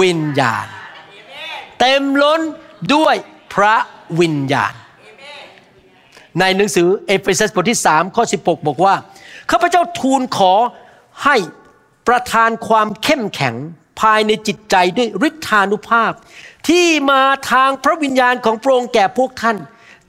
[0.00, 0.66] วิญญาณ
[1.80, 2.40] เต็มล้น
[2.94, 3.14] ด้วย
[3.54, 3.74] พระ
[4.20, 4.74] วิญญาณ
[6.40, 8.94] ในหนังสือเอเฟซัสบทที่3ข้อ16 บอกว่า
[9.50, 10.54] ข้าพเจ้าทูลขอ
[11.24, 11.36] ให้
[12.08, 13.54] ประทานความเข้มแข็ง
[14.00, 16.12] ภายในจิตใจด้วยฤทธานุภาพ
[16.68, 19.56] ที่มาทางพระวิญญาณของพระองค์แก่พวกท่าน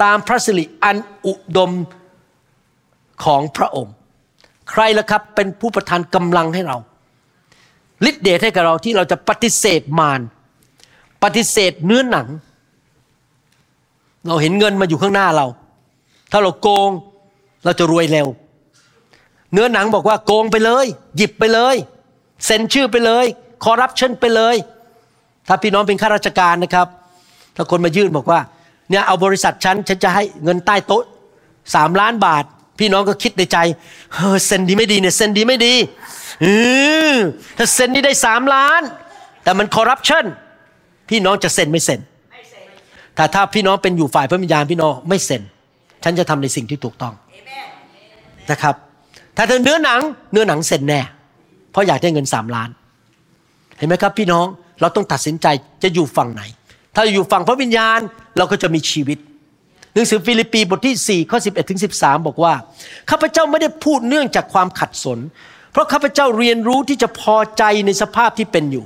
[0.03, 1.71] ตามพระสิริอันอุดม
[3.23, 3.93] ของพระองค์
[4.69, 6.77] ใครล่ะครับเป็นผู้ประทานกำลังให้เรา
[8.09, 10.21] ฤทธิเดชให้กับเราที่เราจะปฏิเสธมาร
[11.23, 12.27] ปฏิเสธเนื้อหนัง
[14.27, 15.47] เราเห็นเงินมาอยู่ข้างหน้าเรา
[16.31, 16.91] ถ้าเราโกง
[17.63, 18.27] เราจะรวยเร็ว
[19.53, 20.85] เนื้อหนังบอกว่าโกงไปเลย
[21.17, 21.75] หยิบไปเลย
[22.45, 23.25] เซ็นชื่อไปเลย
[23.63, 24.55] คอร์รัปชันไปเลย
[25.47, 26.87] ถ้าพี่น้องเป็นข้าราชการนะครับ
[27.55, 28.39] ถ้าคนมายื่นบอกว่า
[28.89, 31.03] เนี่ยเอาบริษัทฉันฉันจะให้เงินใต้โต๊ะ
[31.75, 32.43] สามล้านบาท
[32.79, 33.57] พี่น้องก็คิดในใจ
[34.15, 35.73] เฮ้ยเซ็นดีไม่ดีเนี่ยเซ็นดีไม่ดี
[36.41, 36.47] เอ
[37.13, 37.15] อ
[37.57, 38.81] ถ้าเซ็นนี่ได้สามล้าน
[39.43, 40.25] แต่มันคอร์รัปชัน
[41.09, 41.99] พี่น้องจะเซ็นไม่เซ็น
[43.17, 45.41] ถ้าถ้าพี่น้องเป็นอยู่ฝ่ายพระวิญญาณพี่น้องไม่เซ็น
[46.03, 47.13] ฉันจะทำในสิ่งที่ถูกต้อง
[48.51, 48.75] นะครับ
[49.37, 51.01] ถ้าเธอเนื้อหนังเนื้อหนังเซ็นแน่
[51.71, 52.69] เพราะอยากได้เงินสามล้าน
[53.77, 54.45] เห็นไหมครับ พี่น้อง
[54.81, 55.47] เราต้องตัดสินใจ
[55.83, 56.43] จะอยู่ฝั่งไหน
[56.95, 57.99] ถ้าอยู่ฝั่งพระวิญญาณ
[58.37, 59.19] เราก็จะมีชีวิต
[59.93, 62.53] หนังสือฟิลิปปีบทที่4ข้อ11ถึง13 บอกว่า
[63.09, 65.19] ข้าพเจ้าไม่ได้พูดเนื่องจากความขัดสน
[65.71, 68.85] เพราะข้าพเจ้าเรียนรู้ที่จะพอใจในสภาพที่เป็นอยู่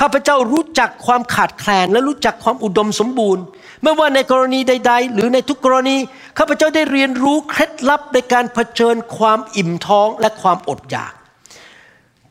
[0.00, 3.42] ข้าพเจ้ารู้จักความขาดแคลนและรู้จักความอุดมสมบูรณ์
[3.82, 5.96] ไม่ว่าในกรณีใด ๆ หรือในทุกกรณี
[6.38, 11.12] ข้าพเจ้าได้เรียนรู้เคล็ดลับในการเผชิญความอิ่มท้องและความอดอยาก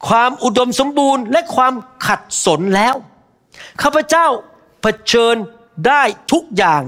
[0.08, 1.74] ความอุดมสมบูรณ์และความ
[2.08, 2.96] ขัดสนแล้ว
[3.82, 4.28] ข้าพเจ้า
[4.84, 5.36] เผชิญ
[5.88, 6.84] ได้ทุกอย่าง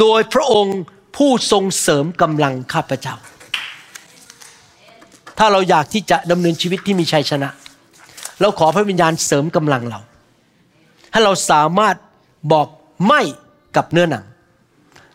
[0.00, 0.78] โดยพระองค์
[1.16, 3.14] ผู้ทรงเสริมกำลังข้าพเจ้า
[5.38, 7.50] ถ้าเราอยากที่จะดำเนินชีวิตที่มีชัยชนะ
[8.40, 10.00] เราขอพระวิญญาณเสริมกำลังเรา
[11.12, 11.96] ให้เราสามารถ
[12.52, 12.68] บอก
[13.06, 13.20] ไม่
[13.76, 14.24] กับเนื้อหนัง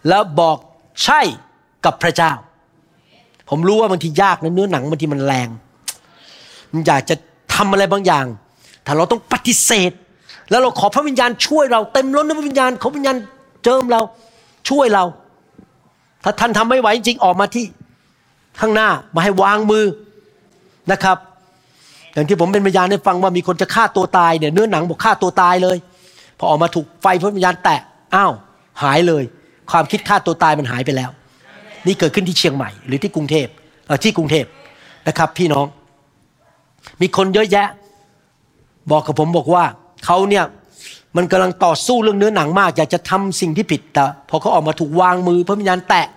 [0.08, 0.58] แล้วบอก
[1.04, 1.22] ใช่
[1.86, 2.32] กับพระเจ้า
[3.50, 5.50] ผมรู้ว่าบางทียากนะเนื้อหนังบางทีมันแรง
[6.72, 7.16] มันอยากจะ
[7.54, 8.26] ทำอะไรบางอย่าง
[8.84, 9.92] แต่เราต้องปฏิเสธ
[10.50, 13.18] แล้วเราขอพระวิญญาณช่วยเราเต็มล้นด้วยพระวิญญาณขอพระวิญญาณ
[13.64, 14.02] เจิมเรา
[14.70, 15.04] ช่วยเรา
[16.24, 17.66] ถ้าท่านทำไม่ไหวจริงออกมาที่
[18.60, 19.86] ข้างหน้ามาให้วางมือ
[20.92, 21.18] นะครับ
[22.14, 25.78] อย่างที่ผมเป็นพยานให้ฟังว่ามีคนจะฆ่าตัวตายเนี่ยเนื้อหนังบอกฆ่าตัวตายเลย
[26.38, 27.80] พอออกมาถูกไฟพระวิญญาณแตะ
[28.16, 28.34] อ้าว
[28.84, 29.24] หายเลย
[29.72, 31.10] ความคิดฆ่าตัวตายมันหายไปแล้ว
[31.88, 33.48] นี่เกิดขึ้นที่เชียงใหม่ หรือที่กรุงเทพ
[33.88, 34.46] เที่กรุงเทพ
[35.08, 35.66] นะครับ พี่น้อง
[37.02, 37.68] มีคนเยอะแยะ
[38.92, 39.64] บอกกับผมบอกว่า
[40.06, 40.46] เขาเนี่ย
[41.18, 46.08] มันกำลังต่อสู้เรื่องเนื้อหนังมาก อยากจะทำสิ่งที่ผิดแต่พอเขาออกมาถูกวางมือพระวิญญาณแตะ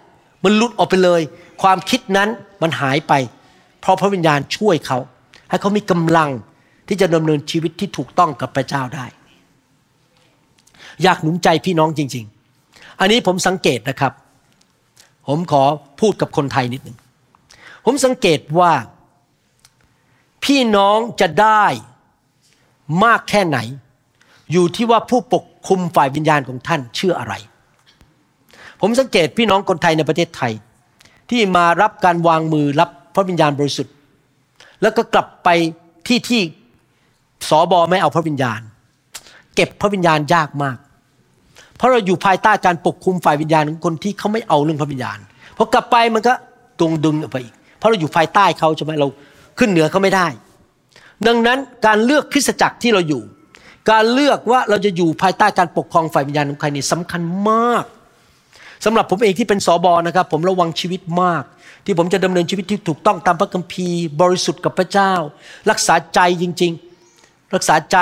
[0.45, 1.20] มันหลุดออกไปเลย
[1.62, 2.28] ความคิดนั้น
[2.62, 3.12] มันหายไป
[3.81, 4.99] เพราะพระวิญญาณช่วยเขา
[5.49, 6.31] ให้เขามีกำลัง
[6.89, 9.07] ที่จะดำเนินชีวิตที่ถูกต้องกับพระเจ้าได้
[11.03, 12.24] อยากหนุนใจพี่น้องจริง
[12.62, 14.12] ๆ อันนี้ผมสังเกตนะครับ
[15.28, 15.62] ผมขอ
[16.01, 16.97] พูดกับคนไทยนิดหนึ่ง
[17.85, 18.72] ผมสังเกตว่า
[20.45, 21.64] พี่น้องจะได้
[23.05, 23.59] มากแค่ไหน
[24.53, 27.34] อยู่ที่ว่าผู้ปกคุมฝ่ายวิญญาณของท่านเชื่ออะไร
[28.80, 30.53] ผมสังเกตพี่น้องคนไทยในประเทศไทย
[31.30, 33.95] ที่มารับการวางมือรับพระวิญญาณบริสุทธิ์
[34.82, 35.49] แล้วก็กลับไป
[36.07, 36.43] ที่ที่
[37.49, 38.61] สอบอไม่เอาพระวิญญาณ
[39.55, 40.76] เก็บพระวิญญาณยากมาก
[41.76, 45.18] เพราะเราอยู่ภายใต้การปกคุมฝ่ายวิญญาณของคนที่เขาไม่เอาเรื่องพระวิญญาณ
[45.57, 46.32] พอกลับไปมันก็
[46.78, 49.09] ตรงดึงออกไปอีก เพราะเราอยู่ภายใต้เขาใช่ไหมเรา
[49.59, 50.26] ขึ้นเหนือเขาไม่ได้
[51.27, 53.23] ดังนั้นการเลือกคริสตจักรที่เราอยู่
[53.91, 57.85] การเลือกว่าเราจะอยู่ภายใต้การปกครองฝ่ายวิญญาณของใครนี่สำคัญมาก
[58.85, 61.45] สำหรับผมเองที่เป็นสอบอนะครับ ผมระวังชีวิตมาก
[61.85, 65.12] ที่ผมจะดำเนินชีวิตที่ถูกต้องตามพระคัมภีร์ บริสุทธิ์กับพระเจ้า
[65.71, 66.73] รักษาใจจริง
[67.12, 67.97] ๆ รักษาใจ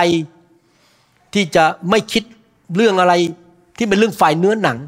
[1.34, 2.22] ที่จะไม่คิด
[2.76, 3.12] เรื่องอะไร
[3.78, 4.78] ที่เป็นเรื่องฝ่ายเนื้อหนัง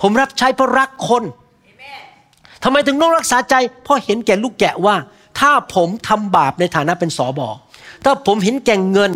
[0.00, 1.22] ผมรับใช้เพราะรักคน
[2.62, 3.54] ทำไมถึงต้องรักษาใจ
[3.84, 4.96] เพราะเห็นแก่ลูกแกะว่า
[5.38, 7.48] ถ้าผมทำบาปในฐานะเป็นสอบอ
[8.04, 9.12] ถ้าผมเห็นแก่เงิน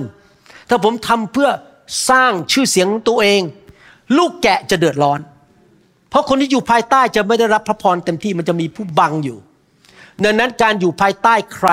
[0.68, 1.48] ถ้าผมทำเพื่อ
[2.10, 3.40] สร้างชื่อเสียงตัวเอง
[4.16, 5.20] ลูกแกะจะเดือดร้อน
[6.10, 9.38] เพราะคนที่อยู่ภายใต้จะไม่ได้รับพระพรเต็มที่มันจะมีผู้บังอยู่
[10.24, 11.68] ดังนั้นการอยู่ภายใต้ใคร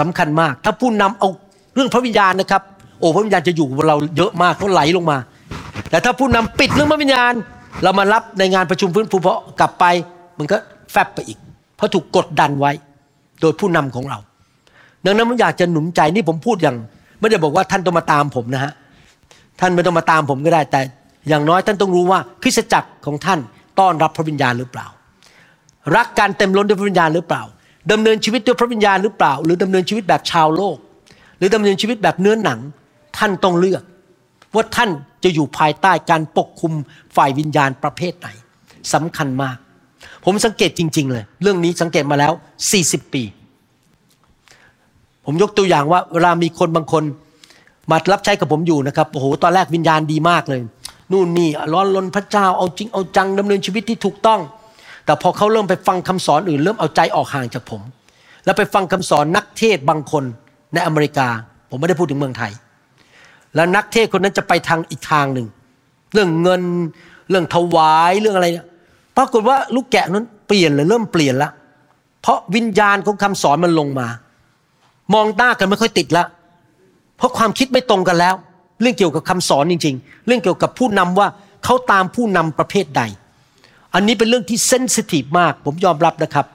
[0.00, 1.28] สำคัญมาก ถ้าผู้นำเอา
[1.74, 2.62] เรื่องพระวิญญาณนะครับ
[2.98, 5.18] โอ้พระวิญญาณจะอยู่เราเยอะมากเขาไหลลงมา
[5.90, 7.32] แต่ถ้าผู้นำปิดเรื่องพระวิญญาณ
[7.82, 9.84] เรามารับในงานประชุมฟื้นฟูเพราะกลับไป
[10.38, 10.56] มันก็
[10.92, 11.38] แฟบไปอีก
[11.76, 12.72] เพราะถูกกดดันไว้
[13.40, 14.18] โดยผู้นำของเรา
[15.04, 16.76] ดังนั้นผมอยากจะหนุนใจนี่ผมพูดอย่าง
[17.20, 18.72] ไม่ได้บอกว่าท่านต้องมาตามผมนะฮะ
[19.60, 20.80] ท่านไม่ต้องมาตามผมก็ได้ แต่
[21.28, 23.38] อย่างน้อยท่านต้องรู้ว่าคริสตจักรของท่าน
[23.78, 24.86] ต้อนรับพระวิญญาณหรือเปล่า
[25.96, 27.42] รักการเต็มล้นด้วยพระวิญญาณหรือเปล่า
[27.92, 30.76] ดำเนินชีวิตด้วยพระวิญญาณหรือเปล่า หรือดำเนินชีวิตแบบชาวโลก
[31.38, 32.58] หรือดำเนินชีวิตแบบเนื้อหนัง
[33.18, 33.82] ท่านต้องเลือก
[34.54, 34.90] ว่าท่าน
[35.24, 36.72] จะอยู่ภายใต้การปกคุม
[37.16, 38.28] ฝ่ายวิญญาณประเภทไหน
[38.92, 39.56] สำคัญมาก
[40.24, 42.32] ผมสังเกตจริง ๆ เลย เรื่องนี้สังเกตมาแล้ว
[42.72, 43.22] 40 ปี
[45.24, 47.04] ผมยกตัวอย่างว่าเวลามีคนบางคน
[47.90, 50.60] มารับใช้กับผมอยู่นะครับโอ้โหตอนแรกวิญญาณดีมากเลย
[51.12, 54.40] นู่นนี่ร้อนรนพระเจ้าเอาจริงเอาจังดำเนินชีวิตที่ถูกต้อง
[55.04, 57.82] แต่พอเขาเริ่มไปฟังคำสอนอื่น เริ่มเอาใจออกห่างจากผม
[58.44, 60.24] แล้วไปฟังคำสอนนักเทศบางคน
[60.74, 61.28] ในอเมริกา
[61.70, 62.52] ผมไม่ได้พูดถึงเมืองไทย
[63.54, 65.46] แล้วนักเทศคนนั้นจะไปทางอีกทางหนึ่ง
[66.12, 66.62] เรื่องเงิน
[67.30, 68.66] เรื่องถวายเรื่องอะไรเนี่ย
[69.20, 71.50] ปรากฏว่าลูกแกะนั้นเปลี่ยนเลยเริ่มเปลี่ยนละ
[72.22, 74.06] เพราะวิญญาณของคำสอนมันลงมา
[75.14, 76.24] มองหน้ากันไม่ค่อยติดละ
[77.16, 78.34] เพราะความคิดไม่ตรงกันแล้ว
[78.80, 81.28] เรื่องเกี่ยวกับคำสอนจริง ๆ เรื่องเกี่ยวกับผู้นำว่า
[81.64, 83.02] เขาตามผู้นำประเภทใด
[83.94, 86.46] อันนี้เป็นเรื่องที่เซนซิทีฟมาก ผมยอมรับนะครับ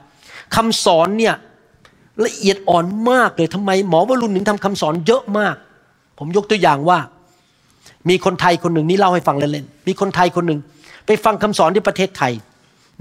[0.56, 1.34] คำสอนเนี่ย
[2.24, 5.54] ละเอียดอ่อนมากเลยทำไมหมอวรุณถึงทำคำสอนเยอะมาก
[6.18, 6.98] ผมยกตัวอย่างว่า
[8.08, 10.60] มีคนไทยคนหนึ่งนี่เล่าให้ฟังเล่นๆมีคนไทยคนหนึ่ง
[11.06, 12.32] ไปฟังคำสอนที่ประเทศไทย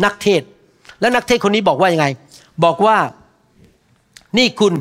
[0.03, 0.41] นักเทศ
[1.01, 2.07] และนักเทศคนนี้บอกว่ายังไง
[2.63, 2.97] บอกว่า
[4.37, 4.73] นี่คุณ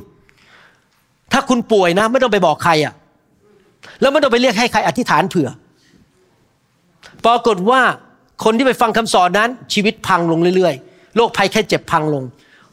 [1.32, 2.94] ถ้าคุณป่วยนะ ไม่ต้องไปบอกใครอะ่ะ
[4.00, 5.48] แล้วไม่ต้องไปเรียกให้ใครอธิษฐานเผื่อ
[7.24, 7.80] ปรากฏว่า
[8.44, 12.24] คนที่ไปฟังคำสอนนั้น ชีวิตพังลงเรื่อยๆโรคภัยแค่เจ็บพังลง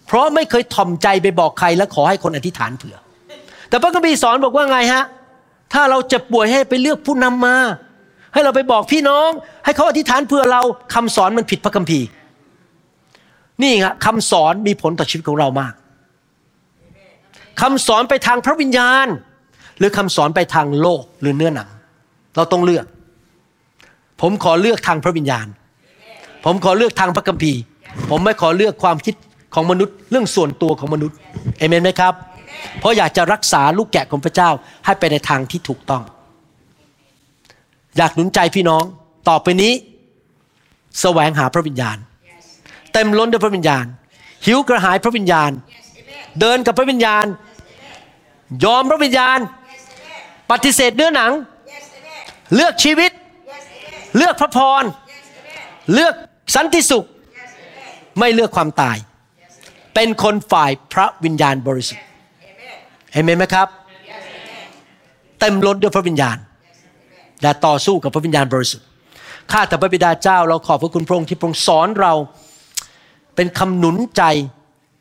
[0.05, 2.95] เพราะไม่เคยถ่อมใจไปบอกใครและขอให้คนอธิษฐานเผื่อ
[3.69, 5.03] แต่พระคัมภีร์สอนบอกว่าไงฮะ
[5.73, 7.55] ถ้าเราเจ็บป่วยให้ไปเลือกผู้นำมา
[8.33, 9.29] ให้เราไปบอกพี่น้อง
[9.65, 10.61] ให้เขาอธิษฐานเผื่อเรา
[10.93, 12.05] คำสอนมันผิดพระคัมภีร์
[13.63, 15.73] นี่ครับคำสอนมีผลต่อชีวิตของเรามาก
[17.61, 19.07] คำสอนไปทางพระวิญญาณ
[19.77, 21.69] หรือคำสอนไปทางโลกหรือเนื้อหนัง
[22.35, 22.85] เราต้องเลือก
[24.21, 25.47] ผมขอเลือกทางพระวิญญาณ
[26.45, 27.59] ผมขอเลือกทางพระคัมภีร์
[28.09, 29.15] ผมไม่ขอเลือกความคิด
[29.53, 31.17] ของมนุษย์ เรื่องส่วนตัวของมนุษย์
[31.57, 32.13] เอเมนไหมครับ
[32.79, 34.49] เพราะอยากจะรักษาลูกแกะของพระเจ้า
[34.85, 36.03] ให้ไปในทางที่ถูกต้อง
[37.97, 38.83] อยากหนุนใจพี่น้อง
[39.29, 39.73] ต่อไปนี้
[41.01, 41.97] แสวงหาพระวิญญาณ
[42.93, 43.85] เต็มล้นด้วยพระวิญญาณ
[44.45, 45.51] หิวกระหายพระวิญญาณ
[46.39, 47.25] เดินกับพระวิญญาณ
[48.63, 49.39] ยอมพระวิญญาณ
[50.51, 51.31] ปฏิเสธเนื้อหนัง
[52.55, 53.11] เลือกชีวิต
[54.17, 54.83] เลือกพระพร
[55.93, 56.13] เลือก
[56.55, 57.05] สันติสุข
[58.19, 58.97] ไม่เลือกความตาย
[59.95, 62.05] เป็นคนฝ่ายพระวิญญาณบริสุทธิ์
[63.13, 63.67] เห็นไหมครับ
[65.39, 66.37] เต็มล้นด้วยพระวิญญาณ
[67.41, 68.87] และต่อสู้กับพระวิญญาณบริสุทธิ์
[69.51, 72.13] ข้าแต่พระบิดาเจ้าเราขอบพระคุณพระองค์ที่พระองค์สอนเรา
[73.35, 74.23] เป็นคำหนุนใจ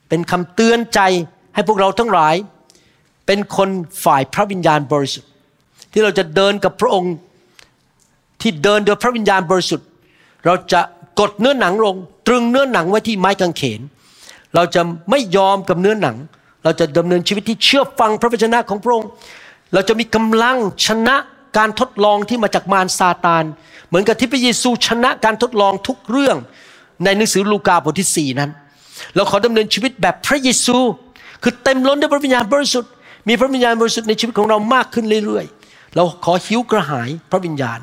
[0.09, 1.01] เป็นคำเตือนใจ
[1.55, 2.35] ให้พวกเราทั้งหลาย
[3.27, 3.69] เป็นคน
[4.05, 5.31] ฝ่ายพระวิญญาณบริสุทธิ์
[5.93, 7.15] ที่เราจะเดินกับพระองค์
[8.41, 9.87] ที่เดินโดยพระวิญญาณบริสุทธิ์
[10.45, 10.81] เราจะ
[11.21, 13.81] กดเนื้อหนังลง ตรึงเนื้อหนังไว้ที่ไม้กางเขน
[14.55, 16.17] เราจะไม่ยอมกับเนื้อหนัง
[16.65, 19.09] เราจะดำเนินชีวิตที่เชื่อฟังพระวจนะของพระองค์
[19.73, 20.57] เราจะมีกำลัง
[20.87, 21.17] ชนะ
[21.59, 23.45] การทดลองที่มาจากมารซาตาน
[23.89, 26.37] เหมือนกับที่พระเยซูชนะการทดลองทุกเรื่อง
[27.05, 28.51] ในหนังสือลูกาบทที่ 4 นั้น
[29.15, 30.79] เราขอดำเนินชีวิตแบบพระเยซู
[31.43, 32.91] คือเต็มล้นด้วยพระวิญญาณบริสุทธิ์
[33.29, 37.81] มีพระวิญญาณบริสุทธิ์ในชีวิตของเรามากขึ้นเรื่อยๆ เราขอหิวกระหายพระวิญญาณ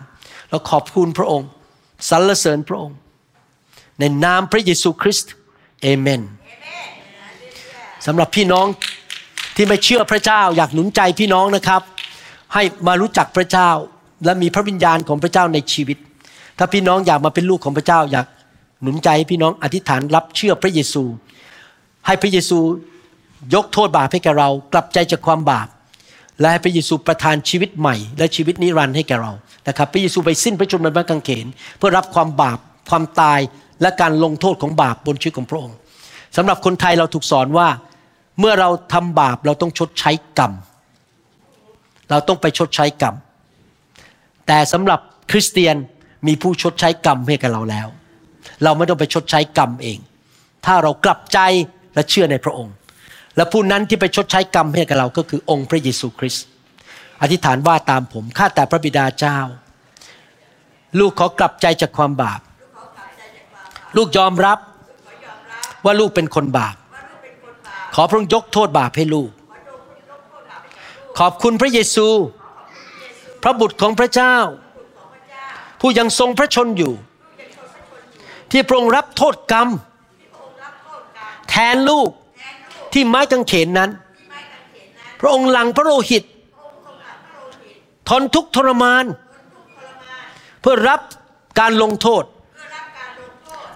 [0.50, 1.50] เราขอบคุณพระองค์
[2.10, 2.98] สรรเสริญพระองค์
[4.00, 5.32] ในนามพระเยซูคริสต์
[5.82, 6.22] เอเมน
[8.06, 8.66] สำหรับพี่น้อง
[9.56, 11.82] ที่ไม่เชื่อพระเจ้าอยากหนุนใจพี่น้องนะครับ
[12.54, 13.70] ให้มารู้จักพระเจ้า
[14.26, 15.98] และมีพระวิญญาณของพระเจ้าในชีวิต
[16.58, 18.26] ถ้าพี่น้องอยากมาเป็นลูกของพระเจ้าอยาก
[18.82, 21.04] หนุนใจให้พี่น้องอธิษฐานรับเชื่อพระเยซู
[22.06, 22.60] ให้พระเยซู
[23.54, 25.68] ยกโทษบาปให้แก่เรา กลับใจจากความบาป
[26.40, 29.34] และให้พระเยซูประทานชีวิตใหม่ และชีวิตนิรันดร์ให้แก่เรา
[29.68, 31.46] นะครับพระเยซูไปสิ้นพระชนม์บนพระกางเขน
[31.78, 32.60] เพื่อรับความบาป
[32.90, 33.40] ความตาย
[33.82, 35.78] และการลงโทษของบาปบนชีวิตของพระองค์
[36.38, 37.68] สำหรับคนไทยเราถูกสอนว่า
[38.40, 40.52] เมื่อเราทำบาปเราต้องชดใช้กรรม
[42.10, 43.16] เราต้องไปชดใช้กรรม
[44.48, 45.00] แต่สำหรับ
[45.32, 45.76] คริสเตียน
[46.28, 47.88] มีผู้ชดใช้กรรมให้กับเราแล้ว
[48.64, 50.00] เราไม่ต้องไปชดใช้กรรมเอง
[50.66, 51.40] ถ้าเรากลับใจ
[51.94, 52.74] และเชื่อในพระองค์
[53.36, 56.46] และผู้นั้นที่ไปชดใช้กรรมให้กับเราก็คือองค์พระเยซูคริสต์
[57.22, 59.40] อธิษฐานว่าตามผมข้าแต่พระบิดาเจ้า
[61.00, 62.40] ลูกขอกลับใจจากความบาป
[63.96, 64.60] ลูกยอมรับ
[65.86, 66.76] ว่าลูกเป็นคนบาป
[67.96, 69.32] ขอพระองค์ยกโทษบาปให้ลูก
[71.20, 72.08] ขอบคุณพระเยซู
[73.44, 74.36] พระบุตรของพระเจ้า
[75.82, 76.94] ผู้ยังทรงพระชนอยู่
[78.52, 79.68] ที่พระองค์รับโทษกรรม
[81.50, 82.10] แทนลูก
[82.94, 83.90] ที่ไม้กางเขนนั้น
[85.20, 86.24] พระองค์หลังพระโลหิต
[88.10, 89.06] ทนทุกทรมาน
[90.62, 91.02] เพื่อรับ
[91.60, 92.24] การลงโทษ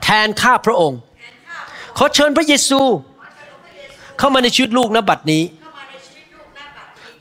[0.04, 1.00] แทนข้าพระองค์
[1.98, 2.82] ขอเชิญพระเยซู
[4.18, 5.44] เข้ามาในชีวิตลูกนบัดนี้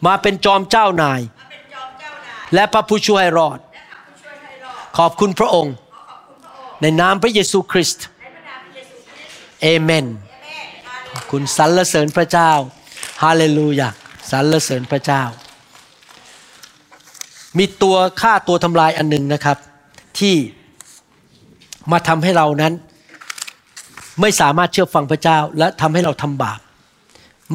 [0.07, 1.21] มาเป็นจอมเจ้านาย
[2.55, 3.59] และพระผู้ช่วยรอด
[4.99, 5.75] ขอบคุณพระองค์
[6.81, 8.07] ในนามพระเยซูคริสต์
[9.63, 10.07] เอเมน
[11.31, 12.53] คุณสรรเสริญพระเจ้า
[13.23, 13.89] ฮาเลลูยา
[14.31, 15.23] สรรเสริญพระเจ้า
[17.59, 19.59] มีตัวฆ่าตัวทำลายอันหนึ่งนะครับ
[20.19, 20.35] ที่
[21.93, 22.75] มาทำให้เรานั้น
[24.21, 26.61] ไม่สามารถเชื่อฟังพระเจ้าและทำให้เราทำบาป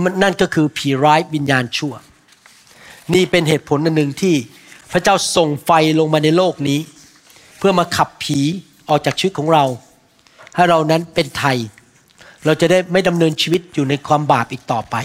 [0.03, 1.93] นนั่นก็คือผีร้ายวิญญาณชั่ว
[3.13, 4.35] นี่เป็นเหตุผลอันหนึ่งที่
[4.91, 6.79] พระเจ้าส่งไฟลงมาในโลกนี้
[7.57, 8.39] เพื่อมาขับผี
[8.89, 9.63] ออกจากชีวิตของเรา
[10.55, 11.57] ให้เรานั้นเป็นไทย
[12.45, 14.95] เราจะได้ไม่ดำเนินชีวิตอยู่ในความบาปอีกต่อไป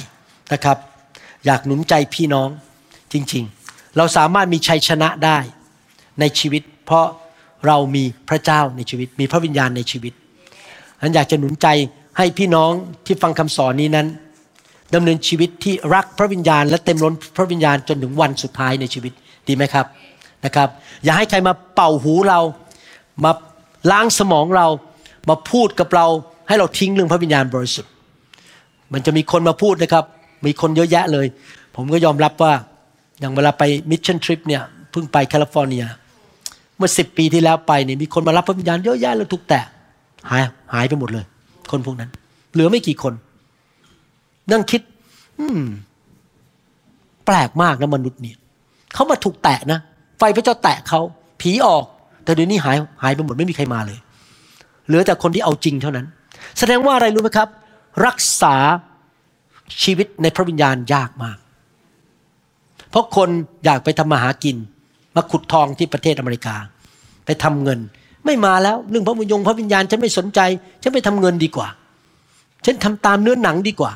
[0.52, 0.76] นะครับ
[1.46, 2.48] อยากหนุนใจพี่น้อง
[3.12, 5.38] จริงๆ เราสามารถมีชัยชนะได้
[6.20, 7.06] ในชีวิต เพราะ
[7.66, 10.12] เรามีพระเจ้าในชีวิต มีพระวิญญาณในชีวิต
[11.00, 11.66] ฉันอยากจะหนุนใจ
[12.18, 12.70] ให้พี่น้อง
[13.06, 14.06] ที่ฟังคำสอนนี้นั้น
[14.94, 19.12] ดำเนินชีวิตที่รักพระวิญญาณ และเต็มล้นพระวิญญาณจนถึงวันสุดท้ายในชีวิต
[19.48, 19.86] ดีไหมครับ
[20.44, 20.68] นะครับ
[21.04, 22.40] อย่าให้ใครมาเป่าหูเรา
[23.24, 23.32] มา
[23.90, 24.66] ล้างสมองเรา
[25.28, 26.06] มาพูดกับเรา
[26.48, 27.92] ให้เราทิ้งเรื่องพระวิญญาณบริสุทธิ์
[28.92, 30.04] มันจะมีคนมาพูดนะครับ
[30.46, 31.26] มีคนเยอะแยะเลย
[31.76, 32.52] ผมก็ยอมรับว่า
[33.20, 35.84] อย่างเวลาไป mission trip เนี่ยเพิ่งไปแคลิฟอร์เนีย
[36.76, 39.64] เมื่อสิบปีที่แล้วไปเนี่ยมีคนมารับพระวิญญาณเยอะแยะเลยถูกแตะ
[40.30, 40.42] หาย
[40.74, 41.24] หายไปหมดเลย
[41.70, 42.10] คนพวกนั้น
[42.52, 43.14] เหลือไม่กี่คน
[44.52, 44.80] นั่งคิด
[45.40, 45.62] อืม
[47.26, 48.36] แปลกมากนะมนุษย์เนี่ย
[48.94, 49.78] เขามาถูกแตะนะ
[50.18, 51.00] ไฟพระเจ้าแตะเขา
[51.40, 51.84] ผีออก
[52.24, 53.98] แต่เดี๋ยวนี้หายหายไปหมดไม่มีใครมาเลย
[54.86, 56.06] เหลือแต่คนที่เอาจริงเท่านั้น
[56.58, 57.48] แสดงว่าอะไรรู้ไหมครับ
[58.06, 58.54] รักษา
[59.82, 61.38] ชีวิตในพระวิญญาณยากมาก
[62.90, 63.28] เพราะคน
[63.64, 64.56] อยากไปทำมาหากิน
[65.16, 66.56] มาขุดทองที่ประเทศอเมริกา
[67.26, 67.78] ไปทำเงิน
[68.24, 70.40] ไม่มาแล้วเรื่องพระวิญญาณพระวิญญาณฉันไม่สนใจ
[70.82, 71.68] ฉันไปทำเงินดีกว่า
[72.64, 73.92] ฉันทำตามเนื้อหนังดีกว่า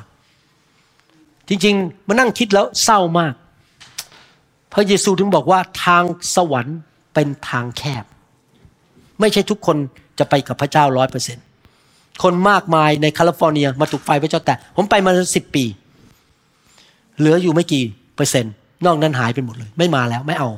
[1.49, 3.35] จริงๆมานั่งคิดแล้วเศร้ามาก
[4.73, 6.03] พระเยซูถึงบอกว่าทาง
[6.35, 6.79] สวรรค์
[7.15, 8.05] เป็นทางแคบ
[9.21, 9.77] ไม่ใช่ทุกคน
[10.19, 11.39] จะไปกับพระเจ้าร้อยเปอร์เซ็น
[12.23, 15.65] คนมากมายในแคลิฟอร์เนียมาถูกไฟพระเจ้าแตะผมไปมาสิบปี
[17.19, 17.85] เหลืออยู่ไม่กี่
[18.17, 18.55] เปอร์เซ็นต์
[18.87, 20.51] นอกนั้นหายไปหมดเลย ไม่มาแล้วไม่เอา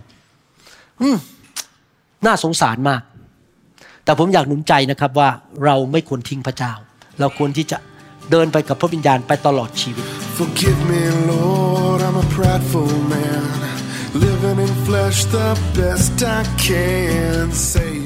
[1.01, 1.17] อืม
[2.27, 3.03] น่าสงสารมาก
[4.05, 5.29] แต่ผมอยากหนุนใจนะครับว่า
[5.65, 6.73] เราไม่ควรทิ้งพระเจ้า
[7.21, 7.79] เราควรที่จะ
[8.31, 10.05] เดินไปกับพระวิญญาณไปตลอดชีวิต
[10.39, 13.43] Forgive me, Lord, I'm a prideful man.
[14.27, 17.47] Living in flesh the best I can.
[17.73, 18.06] save